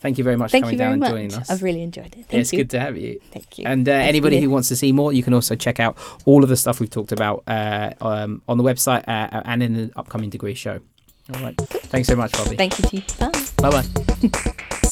thank 0.00 0.18
you 0.18 0.24
very 0.24 0.36
much 0.36 0.50
Thank 0.50 0.64
for 0.64 0.66
coming 0.70 0.78
down 0.78 0.92
and 0.94 1.00
much. 1.00 1.10
joining 1.10 1.34
us. 1.34 1.50
I've 1.50 1.62
really 1.62 1.82
enjoyed 1.82 2.06
it. 2.16 2.26
Thank 2.26 2.34
it's 2.34 2.52
you. 2.52 2.58
good 2.58 2.70
to 2.70 2.80
have 2.80 2.96
you. 2.96 3.20
Thank 3.32 3.58
you. 3.58 3.64
And 3.66 3.88
uh, 3.88 3.92
anybody 3.92 4.40
who 4.40 4.50
wants 4.50 4.68
to 4.68 4.76
see 4.76 4.92
more, 4.92 5.12
you 5.12 5.22
can 5.22 5.34
also 5.34 5.54
check 5.56 5.78
out 5.80 5.96
all 6.26 6.42
of 6.42 6.48
the 6.48 6.56
stuff 6.56 6.80
we've 6.80 6.90
talked 6.90 7.12
about 7.12 7.42
uh, 7.46 7.92
um, 8.00 8.42
on 8.48 8.58
the 8.58 8.64
website 8.64 9.04
uh, 9.08 9.42
and 9.44 9.62
in 9.62 9.74
the 9.74 9.90
upcoming 9.96 10.30
degree 10.30 10.54
show. 10.54 10.80
All 11.34 11.40
right. 11.42 11.56
Thanks 11.90 12.08
so 12.08 12.16
much, 12.16 12.32
Poppy. 12.32 12.56
Thank 12.56 12.78
you 12.78 12.84
to 12.88 12.96
you. 12.96 13.02
Bye. 13.18 13.32
Bye 13.70 13.82
bye. 13.82 14.80